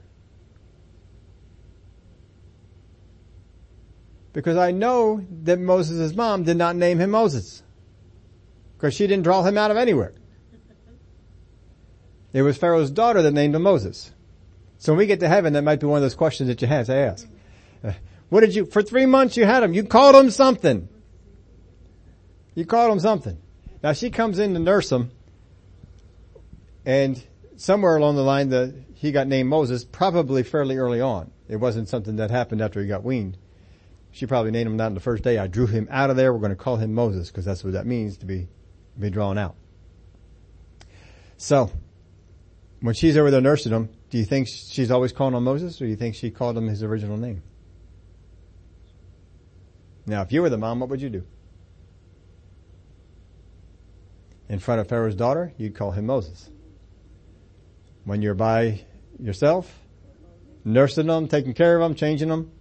[4.34, 7.64] Because I know that Moses' mom did not name him Moses.
[8.78, 10.14] Because she didn't draw him out of anywhere.
[12.34, 14.12] It was Pharaoh's daughter that named him Moses.
[14.78, 16.68] So when we get to heaven, that might be one of those questions that you
[16.68, 17.28] have to ask.
[18.30, 20.88] What did you, for three months you had him, you called him something.
[22.56, 23.41] You called him something.
[23.84, 25.12] Now she comes in to nurse him,
[26.86, 27.22] and
[27.58, 31.32] somewhere along the line that he got named Moses, probably fairly early on.
[31.48, 33.38] It wasn't something that happened after he got weaned.
[34.12, 35.38] She probably named him that on the first day.
[35.38, 36.34] I drew him out of there.
[36.34, 38.48] We're going to call him Moses because that's what that means to be,
[39.00, 39.56] be drawn out.
[41.38, 41.72] So,
[42.82, 45.86] when she's over there nursing him, do you think she's always calling him Moses or
[45.86, 47.42] do you think she called him his original name?
[50.06, 51.24] Now, if you were the mom, what would you do?
[54.52, 56.50] In front of Pharaoh's daughter, you'd call him Moses.
[58.04, 58.82] When you're by
[59.18, 59.80] yourself,
[60.66, 62.52] nursing them, taking care of them, changing them,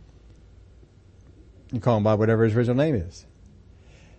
[1.72, 3.26] you call him by whatever his original name is.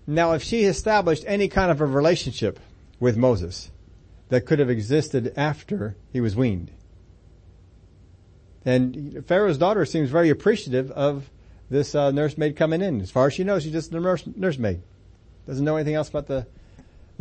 [0.06, 2.60] Now, if she established any kind of a relationship
[3.00, 3.72] with Moses
[4.28, 6.72] that could have existed after he was weaned,
[8.66, 11.30] and Pharaoh's daughter seems very appreciative of
[11.70, 13.00] this uh, nursemaid coming in.
[13.00, 14.82] As far as she knows, she's just a nurse, nursemaid.
[15.48, 16.48] Doesn't know anything else about the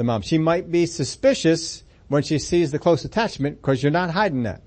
[0.00, 0.22] the mom.
[0.22, 4.62] She might be suspicious when she sees the close attachment because you're not hiding that.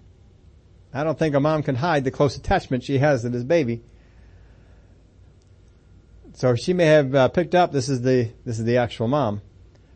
[0.93, 3.81] I don't think a mom can hide the close attachment she has to this baby.
[6.35, 9.41] So she may have uh, picked up this is the this is the actual mom.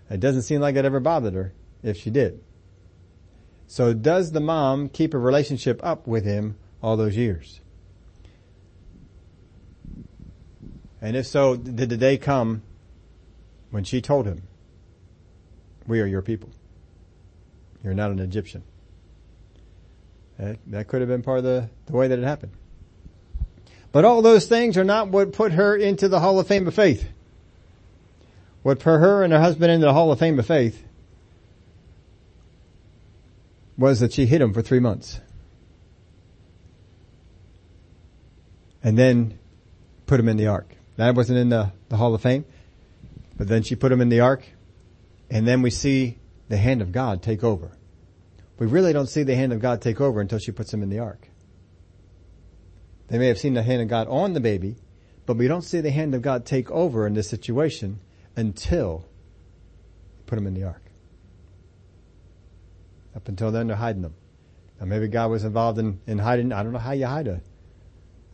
[0.09, 2.43] It doesn't seem like it ever bothered her if she did.
[3.67, 7.61] So does the mom keep a relationship up with him all those years?
[10.99, 12.63] And if so, did the day come
[13.69, 14.46] when she told him,
[15.87, 16.49] we are your people.
[17.83, 18.63] You're not an Egyptian.
[20.37, 22.51] That, that could have been part of the, the way that it happened.
[23.91, 26.75] But all those things are not what put her into the Hall of Fame of
[26.75, 27.09] Faith.
[28.61, 30.83] What put her and her husband into the Hall of Fame of Faith
[33.77, 35.19] was that she hid him for three months.
[38.83, 39.39] And then
[40.05, 40.75] put him in the ark.
[40.97, 42.45] That wasn't in the, the Hall of Fame.
[43.37, 44.43] But then she put him in the ark
[45.29, 47.71] and then we see the hand of God take over.
[48.59, 50.89] We really don't see the hand of God take over until she puts him in
[50.89, 51.27] the ark.
[53.07, 54.77] They may have seen the hand of God on the baby,
[55.25, 57.99] but we don't see the hand of God take over in this situation
[58.35, 59.05] until
[60.25, 60.81] put him in the ark.
[63.15, 64.15] Up until then, they're hiding them.
[64.79, 66.51] Now maybe God was involved in, in hiding.
[66.51, 67.41] I don't know how you hide a,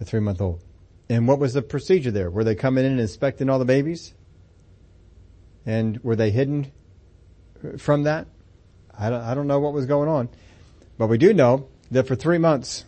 [0.02, 0.64] a three month old.
[1.10, 2.30] And what was the procedure there?
[2.30, 4.14] Were they coming in and inspecting all the babies?
[5.66, 6.72] And were they hidden
[7.78, 8.28] from that.
[8.98, 10.30] I don't, I don't know what was going on,
[10.98, 12.86] but we do know that for three months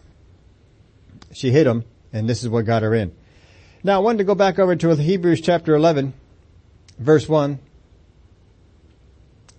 [1.33, 1.83] she hid him
[2.13, 3.13] and this is what got her in.
[3.83, 6.13] Now I wanted to go back over to Hebrews chapter 11
[6.99, 7.59] verse 1.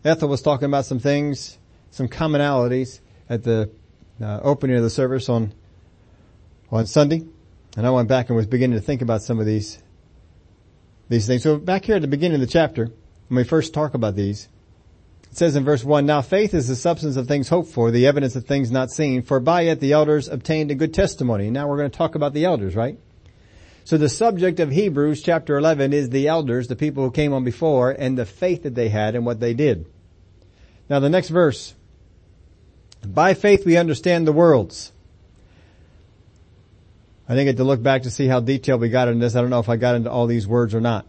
[0.04, 1.58] Ethel was talking about some things,
[1.90, 3.70] some commonalities at the
[4.20, 5.52] uh, opening of the service on
[6.70, 7.24] on Sunday,
[7.76, 9.82] and I went back and was beginning to think about some of these
[11.08, 11.42] these things.
[11.42, 12.90] So back here at the beginning of the chapter,
[13.28, 14.48] when we first talk about these,
[15.36, 18.06] it says in verse 1, Now faith is the substance of things hoped for, the
[18.06, 21.50] evidence of things not seen, for by it the elders obtained a good testimony.
[21.50, 22.98] Now we're going to talk about the elders, right?
[23.84, 27.44] So the subject of Hebrews chapter 11 is the elders, the people who came on
[27.44, 29.84] before, and the faith that they had and what they did.
[30.88, 31.74] Now the next verse.
[33.06, 34.90] By faith we understand the worlds.
[37.28, 39.36] I think I had to look back to see how detailed we got in this.
[39.36, 41.06] I don't know if I got into all these words or not,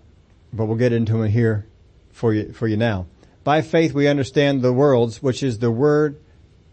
[0.51, 1.65] but we'll get into them here
[2.11, 3.05] for you, for you now.
[3.47, 6.19] By faith we understand the worlds, which is the word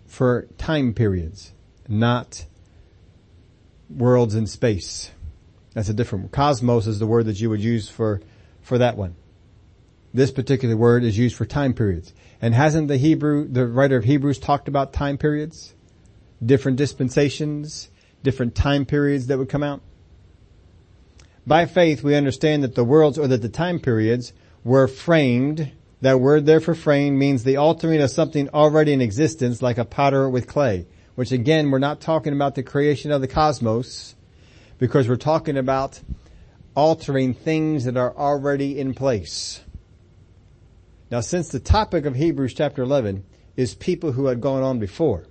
[0.09, 1.53] for time periods,
[1.87, 2.47] not
[3.89, 5.13] worlds in space.
[5.75, 8.21] That's a different, cosmos is the word that you would use for,
[8.61, 9.15] for that one.
[10.13, 12.13] This particular word is used for time periods.
[12.43, 15.77] And hasn't the Hebrew, the writer of Hebrews talked about time periods?
[16.45, 17.89] Different dispensations,
[18.25, 19.81] different time periods that would come out?
[21.47, 24.33] By faith we understand that the worlds or that the time periods
[24.65, 25.71] were framed.
[26.05, 29.87] That word there for framed means the altering of something already in existence like a
[29.87, 30.87] potter with clay.
[31.15, 34.15] Which again, we're not talking about the creation of the cosmos
[34.77, 36.03] because we're talking about
[36.75, 39.63] altering things that are already in place.
[41.11, 43.25] Now since the topic of Hebrews chapter 11
[43.57, 45.25] is people who had gone on before,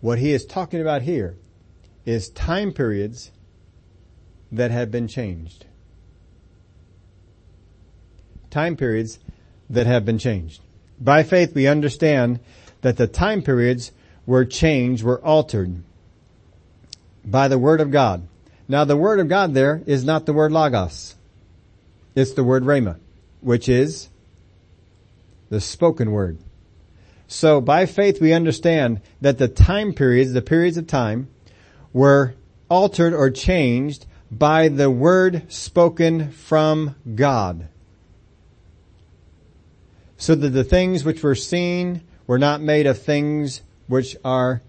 [0.00, 1.36] what he is talking about here
[2.04, 3.32] is time periods
[4.52, 5.66] that have been changed.
[8.48, 9.18] Time periods
[9.70, 10.60] that have been changed.
[11.00, 12.40] By faith we understand
[12.82, 13.92] that the time periods
[14.26, 15.82] were changed, were altered
[17.24, 18.26] by the word of God.
[18.68, 21.14] Now the word of God there is not the word logos.
[22.14, 22.98] It's the word rhema,
[23.40, 24.08] which is
[25.48, 26.38] the spoken word.
[27.28, 31.28] So by faith we understand that the time periods, the periods of time,
[31.92, 32.34] were
[32.68, 37.68] altered or changed by the word spoken from God.
[40.20, 44.60] So that the things which were seen were not made of things which are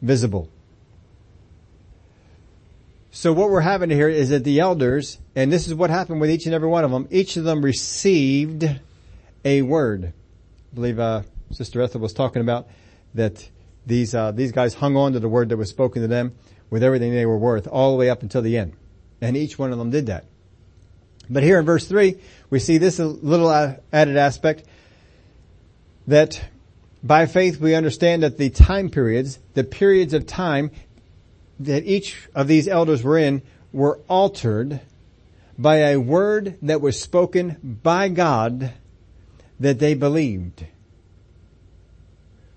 [0.00, 0.48] visible.
[3.10, 6.30] So what we're having here is that the elders, and this is what happened with
[6.30, 8.64] each and every one of them, each of them received
[9.44, 10.12] a word.
[10.72, 12.68] I believe uh, Sister Ethel was talking about
[13.14, 13.48] that
[13.84, 16.36] these uh, these guys hung on to the word that was spoken to them
[16.70, 18.74] with everything they were worth all the way up until the end.
[19.20, 20.24] And each one of them did that.
[21.32, 22.16] But here in verse 3,
[22.50, 24.64] we see this little uh, added aspect
[26.06, 26.44] that
[27.02, 30.70] by faith we understand that the time periods, the periods of time
[31.60, 33.40] that each of these elders were in
[33.72, 34.80] were altered
[35.56, 38.74] by a word that was spoken by God
[39.58, 40.66] that they believed.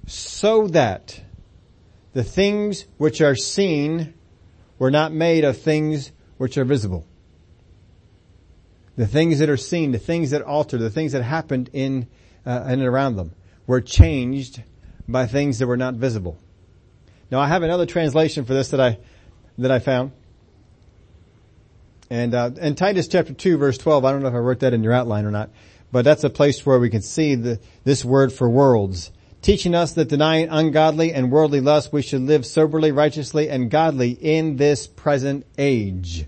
[0.06, 1.22] So that
[2.12, 4.14] the things which are seen
[4.78, 7.06] were not made of things which are visible.
[8.98, 12.08] The things that are seen, the things that alter, the things that happened in
[12.46, 13.34] uh, and around them
[13.68, 14.64] were changed
[15.08, 16.38] by things that were not visible.
[17.32, 19.00] Now I have another translation for this that I
[19.58, 20.12] that I found.
[22.10, 24.74] And uh, in Titus chapter 2 verse 12, I don't know if I wrote that
[24.74, 25.50] in your outline or not,
[25.92, 29.12] but that's a place where we can see the, this word for worlds
[29.46, 34.10] teaching us that denying ungodly and worldly lust, we should live soberly, righteously, and godly
[34.10, 36.26] in this present age.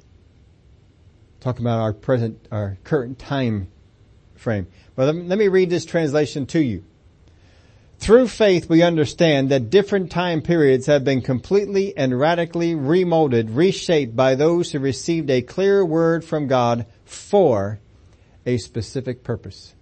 [1.47, 3.69] Talking about our present, our current time
[4.35, 4.67] frame.
[4.97, 6.83] But let me read this translation to you.
[7.99, 14.13] Through faith we understand that different time periods have been completely and radically remolded, reshaped
[14.13, 17.79] by those who received a clear word from God for
[18.45, 19.73] a specific purpose.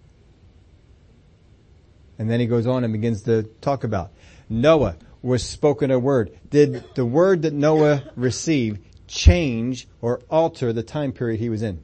[2.19, 4.11] And then he goes on and begins to talk about
[4.47, 6.37] Noah was spoken a word.
[6.51, 11.83] Did the word that Noah received change or alter the time period he was in?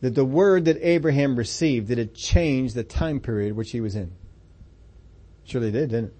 [0.00, 3.96] That the word that Abraham received, did it change the time period which he was
[3.96, 4.12] in?
[5.44, 6.14] Surely did, didn't it?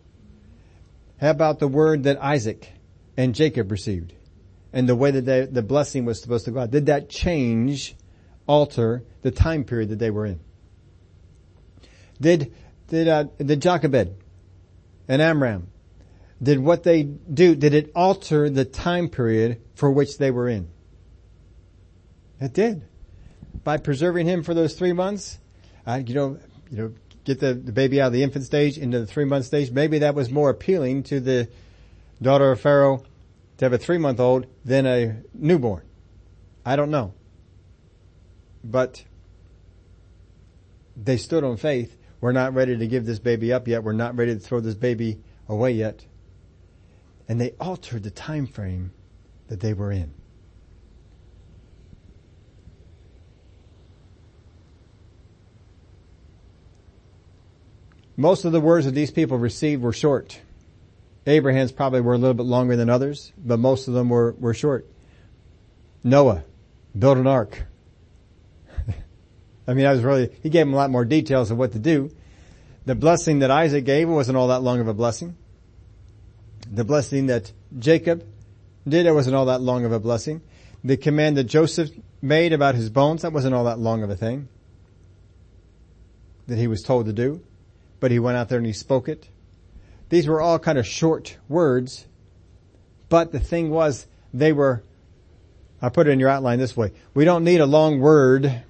[1.21, 2.71] How about the word that Isaac
[3.17, 4.13] and Jacob received?
[4.73, 6.71] And the way that they, the blessing was supposed to go out?
[6.71, 7.95] Did that change,
[8.47, 10.41] alter the time period that they were in?
[12.21, 12.55] Did,
[12.89, 14.15] did, uh, did Jochebed
[15.09, 15.69] and Amram,
[16.45, 20.69] did what they do, did it alter the time period for which they were in?
[22.41, 22.83] It did.
[23.63, 25.39] By preserving him for those three months,
[25.87, 26.39] uh, you know,
[26.71, 26.93] you know,
[27.25, 30.01] get the, the baby out of the infant stage into the three month stage, maybe
[30.01, 31.49] that was more appealing to the
[32.21, 33.03] daughter of Pharaoh
[33.59, 35.83] to have a three month old than a newborn.
[36.65, 37.15] I don't know.
[38.63, 39.05] But
[40.97, 43.85] they stood on faith we're not ready to give this baby up yet.
[43.85, 46.07] We're not ready to throw this baby away yet.
[47.29, 48.93] And they altered the time frame
[49.49, 50.13] that they were in.
[58.17, 60.41] Most of the words that these people received were short.
[61.27, 64.55] Abraham's probably were a little bit longer than others, but most of them were, were
[64.55, 64.87] short.
[66.05, 66.45] Noah
[66.97, 67.65] built an ark.
[69.67, 71.79] I mean, I was really, he gave him a lot more details of what to
[71.79, 72.11] do.
[72.85, 75.37] The blessing that Isaac gave wasn't all that long of a blessing.
[76.71, 78.25] The blessing that Jacob
[78.87, 80.43] did, it wasn't all that long of a blessing.
[80.83, 81.91] The command that Joseph
[82.21, 84.49] made about his bones, that wasn't all that long of a thing.
[86.47, 87.43] that he was told to do,
[88.01, 89.29] but he went out there and he spoke it.
[90.11, 92.07] These were all kind of short words,
[93.09, 94.83] but the thing was they were,
[95.81, 96.93] I put it in your outline this way.
[97.15, 98.63] We don't need a long word.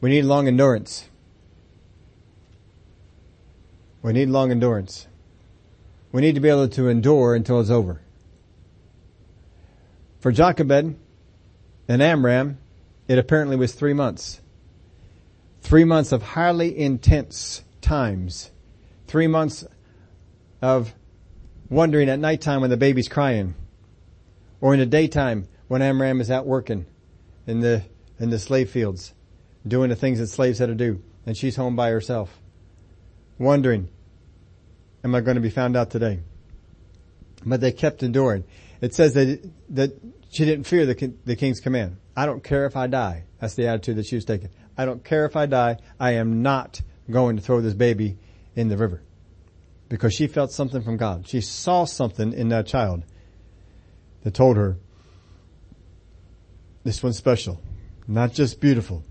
[0.00, 1.08] We need long endurance.
[4.02, 5.08] We need long endurance.
[6.12, 8.00] We need to be able to endure until it's over.
[10.20, 10.96] For Jochebed
[11.88, 12.58] and Amram,
[13.08, 14.40] it apparently was three months.
[15.60, 18.50] Three months of highly intense times.
[19.06, 19.64] Three months
[20.62, 20.94] of
[21.68, 23.54] wondering at nighttime when the baby's crying.
[24.60, 26.86] Or in the daytime when Amram is out working
[27.46, 27.82] in the,
[28.18, 29.12] in the slave fields,
[29.66, 31.02] doing the things that slaves had to do.
[31.24, 32.40] And she's home by herself.
[33.38, 33.88] Wondering,
[35.06, 36.18] am I going to be found out today?
[37.44, 38.44] But they kept enduring.
[38.80, 39.92] It says that, that
[40.30, 41.98] she didn't fear the, the king's command.
[42.16, 43.24] I don't care if I die.
[43.40, 44.50] That's the attitude that she was taking.
[44.76, 45.78] I don't care if I die.
[46.00, 48.18] I am not going to throw this baby
[48.56, 49.02] in the river.
[49.88, 51.28] Because she felt something from God.
[51.28, 53.04] She saw something in that child
[54.24, 54.76] that told her,
[56.82, 57.62] this one's special.
[58.08, 59.04] Not just beautiful.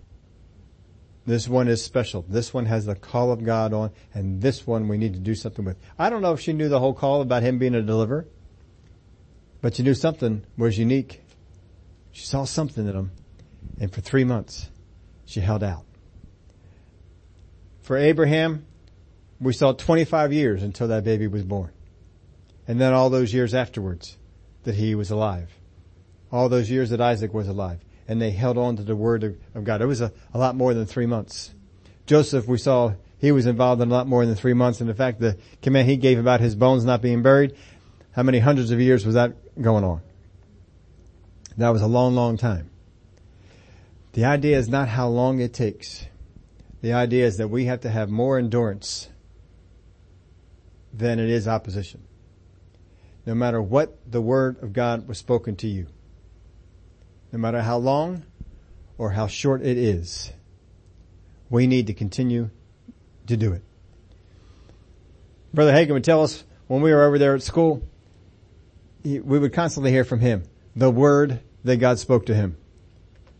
[1.25, 2.23] This one is special.
[2.27, 5.33] This one has the call of God on, and this one we need to do
[5.33, 5.77] something with.
[5.97, 8.27] I don't know if she knew the whole call about him being a deliverer,
[9.61, 11.21] but she knew something was unique.
[12.11, 13.11] She saw something in him,
[13.79, 14.69] and for three months,
[15.25, 15.85] she held out.
[17.81, 18.65] For Abraham,
[19.39, 21.71] we saw 25 years until that baby was born.
[22.67, 24.17] And then all those years afterwards
[24.63, 25.51] that he was alive.
[26.31, 27.79] All those years that Isaac was alive.
[28.07, 29.81] And they held on to the word of, of God.
[29.81, 31.53] It was a, a lot more than three months.
[32.05, 34.81] Joseph, we saw he was involved in a lot more than three months.
[34.81, 37.55] And in fact, the command he gave about his bones not being buried,
[38.11, 40.01] how many hundreds of years was that going on?
[41.57, 42.69] That was a long, long time.
[44.13, 46.05] The idea is not how long it takes.
[46.81, 49.09] The idea is that we have to have more endurance
[50.93, 52.03] than it is opposition.
[53.25, 55.87] No matter what the word of God was spoken to you.
[57.31, 58.23] No matter how long
[58.97, 60.31] or how short it is.
[61.49, 62.49] We need to continue
[63.27, 63.63] to do it.
[65.53, 67.81] Brother Hagin would tell us when we were over there at school,
[69.03, 70.43] we would constantly hear from him
[70.75, 72.57] the word that God spoke to him.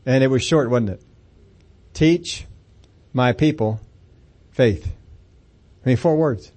[0.06, 1.02] And it was short, wasn't it?
[1.94, 2.46] Teach
[3.14, 3.80] my people
[4.52, 4.94] faith.
[5.84, 6.52] I mean, four words.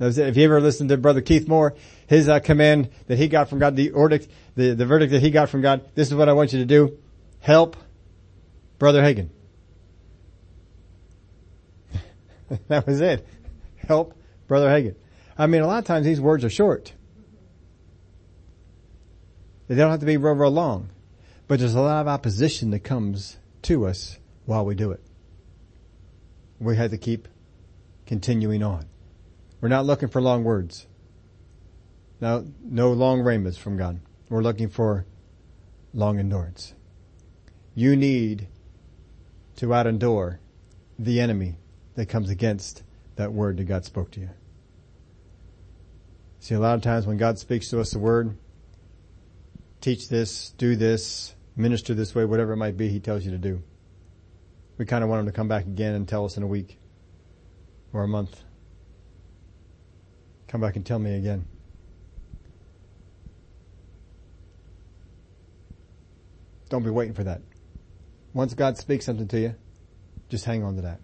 [0.00, 1.74] If you ever listened to Brother Keith Moore,
[2.06, 5.30] his uh, command that he got from God, the verdict, the, the verdict that he
[5.30, 6.98] got from God, this is what I want you to do.
[7.40, 7.76] Help
[8.78, 9.28] Brother Hagin.
[12.68, 13.26] that was it.
[13.76, 14.14] Help
[14.46, 14.96] Brother Hagin.
[15.36, 16.92] I mean, a lot of times these words are short.
[19.68, 20.90] They don't have to be real, real long.
[21.46, 25.02] But there's a lot of opposition that comes to us while we do it.
[26.58, 27.28] We have to keep
[28.06, 28.86] continuing on.
[29.60, 30.86] We're not looking for long words.
[32.20, 34.00] No, no long rhema's from God.
[34.28, 35.06] We're looking for
[35.92, 36.74] long endurance.
[37.74, 38.48] You need
[39.56, 40.38] to outendure
[40.98, 41.56] the enemy
[41.94, 42.82] that comes against
[43.16, 44.30] that word that God spoke to you.
[46.40, 48.36] See, a lot of times when God speaks to us the word,
[49.80, 53.38] teach this, do this, minister this way, whatever it might be he tells you to
[53.38, 53.62] do.
[54.76, 56.78] We kind of want him to come back again and tell us in a week
[57.92, 58.42] or a month.
[60.48, 61.46] Come back and tell me again.
[66.74, 67.40] Don't be waiting for that.
[68.32, 69.54] Once God speaks something to you,
[70.28, 70.98] just hang on to that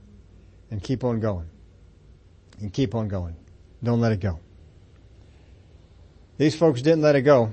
[0.69, 1.49] and keep on going
[2.59, 3.37] and keep on going.
[3.81, 4.41] Don't let it go.
[6.39, 7.53] These folks didn't let it go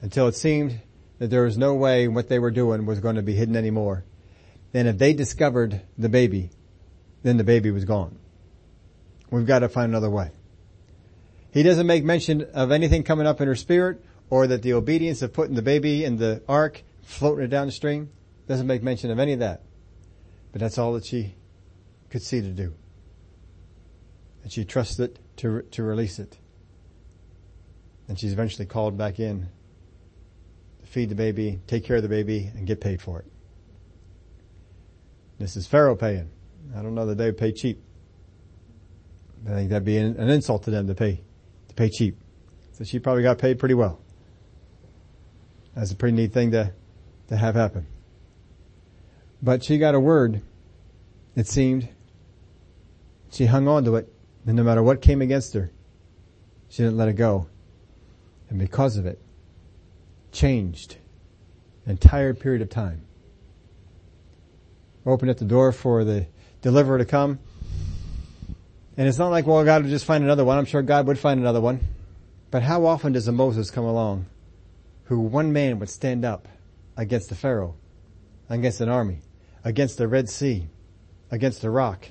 [0.00, 0.80] until it seemed
[1.18, 4.04] that there was no way what they were doing was going to be hidden anymore.
[4.70, 6.50] Then if they discovered the baby,
[7.24, 8.16] then the baby was gone.
[9.28, 10.30] We've got to find another way.
[11.50, 15.20] He doesn't make mention of anything coming up in her spirit or that the obedience
[15.20, 18.10] of putting the baby in the ark, floating it down the stream,
[18.46, 19.62] doesn't make mention of any of that.
[20.52, 21.34] But that's all that she
[22.10, 22.74] could see to do.
[24.42, 26.38] And she trusted to, to release it.
[28.08, 29.48] And she's eventually called back in
[30.80, 33.26] to feed the baby, take care of the baby, and get paid for it.
[35.38, 36.30] This is Pharaoh paying.
[36.76, 37.82] I don't know that they would pay cheap.
[39.46, 41.22] I think that'd be an, an insult to them to pay,
[41.68, 42.18] to pay cheap.
[42.72, 43.98] So she probably got paid pretty well.
[45.74, 46.72] That's a pretty neat thing to,
[47.28, 47.86] to have happen.
[49.42, 50.42] But she got a word,
[51.36, 51.88] it seemed.
[53.30, 54.12] She hung on to it,
[54.46, 55.70] and no matter what came against her,
[56.68, 57.46] she didn't let it go.
[58.48, 59.20] And because of it,
[60.32, 60.96] changed
[61.84, 63.02] an entire period of time.
[65.06, 66.26] Opened up the door for the
[66.62, 67.38] deliverer to come.
[68.96, 70.58] And it's not like, well, God would just find another one.
[70.58, 71.80] I'm sure God would find another one.
[72.50, 74.26] But how often does a Moses come along
[75.04, 76.48] who one man would stand up
[76.98, 77.76] against the Pharaoh,
[78.50, 79.20] against an army,
[79.64, 80.68] against the Red Sea,
[81.30, 82.08] against a rock,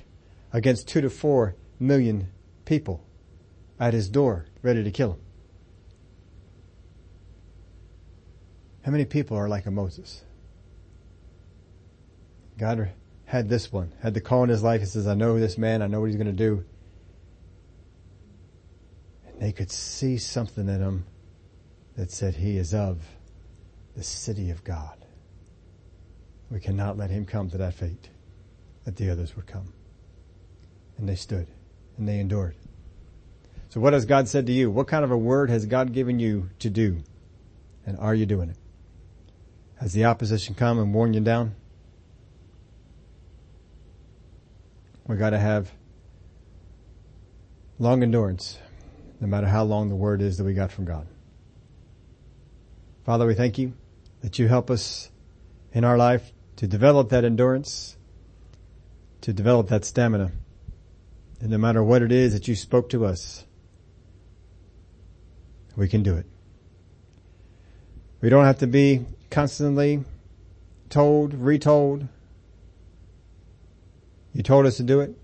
[0.52, 2.32] against two to four million
[2.64, 3.04] people
[3.78, 5.20] at his door ready to kill him?
[8.82, 10.24] How many people are like a Moses?
[12.56, 12.90] God
[13.26, 14.80] had this one, had the call in his life.
[14.80, 15.82] He says, I know this man.
[15.82, 16.64] I know what he's going to do.
[19.26, 21.04] And they could see something in him
[21.96, 23.02] that said he is of
[23.98, 24.96] the city of God.
[26.52, 28.10] We cannot let him come to that fate
[28.84, 29.72] that the others would come.
[30.96, 31.48] And they stood
[31.96, 32.54] and they endured.
[33.70, 34.70] So what has God said to you?
[34.70, 36.98] What kind of a word has God given you to do?
[37.84, 38.56] And are you doing it?
[39.80, 41.56] Has the opposition come and worn you down?
[45.08, 45.72] We gotta have
[47.80, 48.60] long endurance,
[49.18, 51.08] no matter how long the word is that we got from God.
[53.04, 53.72] Father, we thank you
[54.20, 55.10] that you help us
[55.72, 57.96] in our life to develop that endurance,
[59.20, 60.32] to develop that stamina.
[61.40, 63.44] And no matter what it is that you spoke to us,
[65.76, 66.26] we can do it.
[68.20, 70.04] We don't have to be constantly
[70.90, 72.08] told, retold,
[74.32, 75.14] you told us to do it,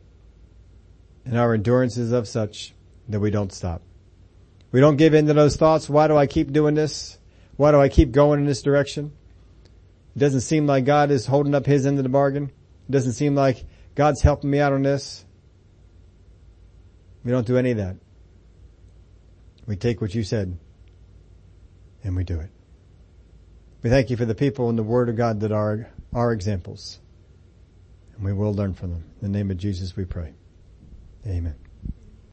[1.24, 2.74] and our endurance is of such
[3.08, 3.82] that we don't stop.
[4.70, 5.88] We don't give in to those thoughts.
[5.88, 7.18] Why do I keep doing this?
[7.56, 9.12] Why do I keep going in this direction?
[10.16, 12.50] It doesn't seem like God is holding up his end of the bargain.
[12.88, 15.24] It doesn't seem like God's helping me out on this.
[17.24, 17.96] We don't do any of that.
[19.66, 20.58] We take what you said
[22.02, 22.50] and we do it.
[23.82, 27.00] We thank you for the people in the Word of God that are our examples
[28.16, 29.04] and we will learn from them.
[29.20, 30.34] In the name of Jesus we pray.
[31.26, 31.63] Amen.